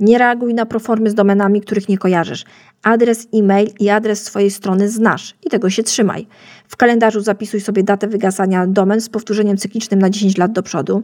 Nie 0.00 0.18
reaguj 0.18 0.54
na 0.54 0.66
proformy 0.66 1.10
z 1.10 1.14
domenami, 1.14 1.60
których 1.60 1.88
nie 1.88 1.98
kojarzysz. 1.98 2.44
Adres 2.82 3.28
e-mail 3.34 3.68
i 3.80 3.88
adres 3.88 4.24
swojej 4.24 4.50
strony 4.50 4.88
znasz 4.88 5.34
i 5.46 5.50
tego 5.50 5.70
się 5.70 5.82
trzymaj. 5.82 6.26
W 6.68 6.76
kalendarzu 6.76 7.20
zapisuj 7.20 7.60
sobie 7.60 7.82
datę 7.82 8.08
wygasania 8.08 8.66
domen 8.66 9.00
z 9.00 9.08
powtórzeniem 9.08 9.56
cyklicznym 9.56 10.00
na 10.00 10.10
10 10.10 10.38
lat 10.38 10.52
do 10.52 10.62
przodu 10.62 11.02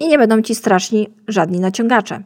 i 0.00 0.08
nie 0.08 0.18
będą 0.18 0.42
ci 0.42 0.54
straszni 0.54 1.08
żadni 1.28 1.60
naciągacze. 1.60 2.22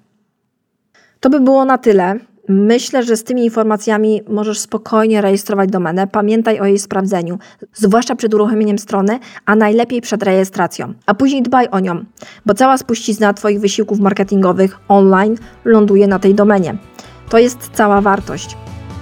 To 1.20 1.30
by 1.30 1.40
było 1.40 1.64
na 1.64 1.78
tyle. 1.78 2.18
Myślę, 2.48 3.02
że 3.02 3.16
z 3.16 3.24
tymi 3.24 3.44
informacjami 3.44 4.22
możesz 4.28 4.59
spokojnie 4.59 5.20
rejestrować 5.20 5.70
domenę. 5.70 6.06
Pamiętaj 6.06 6.61
o 6.61 6.64
jej 6.64 6.78
sprawdzeniu, 6.78 7.38
zwłaszcza 7.74 8.16
przed 8.16 8.35
uruchomieniem 8.35 8.78
strony, 8.78 9.18
a 9.46 9.56
najlepiej 9.56 10.00
przed 10.00 10.22
rejestracją. 10.22 10.94
A 11.06 11.14
później 11.14 11.42
dbaj 11.42 11.68
o 11.70 11.80
nią, 11.80 12.04
bo 12.46 12.54
cała 12.54 12.78
spuścizna 12.78 13.35
Twoich 13.35 13.61
wysiłków 13.61 14.00
marketingowych 14.00 14.78
online 14.88 15.37
ląduje 15.64 16.06
na 16.06 16.18
tej 16.18 16.35
domenie. 16.35 16.76
To 17.28 17.38
jest 17.38 17.70
cała 17.72 18.00
wartość. 18.00 18.56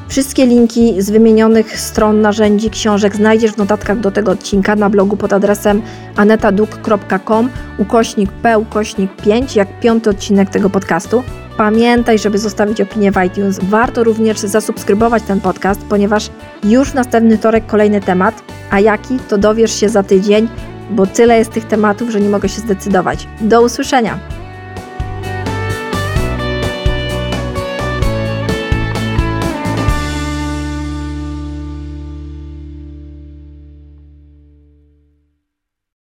Wszystkie 0.08 0.46
linki 0.46 1.02
z 1.02 1.10
wymienionych 1.10 1.80
stron, 1.80 2.20
narzędzi, 2.20 2.70
książek 2.70 3.16
znajdziesz 3.16 3.52
w 3.52 3.58
notatkach 3.58 4.00
do 4.00 4.10
tego 4.10 4.32
odcinka 4.32 4.76
na 4.76 4.90
blogu 4.90 5.16
pod 5.16 5.32
adresem 5.32 5.82
anetaduk.com 6.16 7.48
ukośnik 7.78 8.32
p 8.32 8.58
ukośnik 8.58 9.16
5 9.16 9.56
jak 9.56 9.80
piąty 9.80 10.10
odcinek 10.10 10.50
tego 10.50 10.70
podcastu. 10.70 11.22
Pamiętaj, 11.58 12.18
żeby 12.18 12.38
zostawić 12.38 12.80
opinię 12.80 13.12
w 13.12 13.24
iTunes. 13.26 13.58
Warto 13.62 14.04
również 14.04 14.38
zasubskrybować 14.38 15.22
ten 15.22 15.40
podcast, 15.40 15.80
ponieważ 15.88 16.30
już 16.64 16.94
następny 16.94 17.38
wtorek 17.38 17.66
kolejny 17.66 18.00
temat, 18.00 18.42
a 18.70 18.80
jaki 18.80 19.18
to 19.28 19.38
dowiesz 19.38 19.80
się 19.80 19.88
za 19.88 20.02
tydzień, 20.02 20.48
bo 20.90 21.06
tyle 21.06 21.38
jest 21.38 21.50
tych 21.50 21.64
tematów, 21.64 22.10
że 22.10 22.20
nie 22.20 22.28
mogę 22.28 22.48
się 22.48 22.60
zdecydować. 22.60 23.28
Do 23.40 23.62
usłyszenia! 23.62 24.37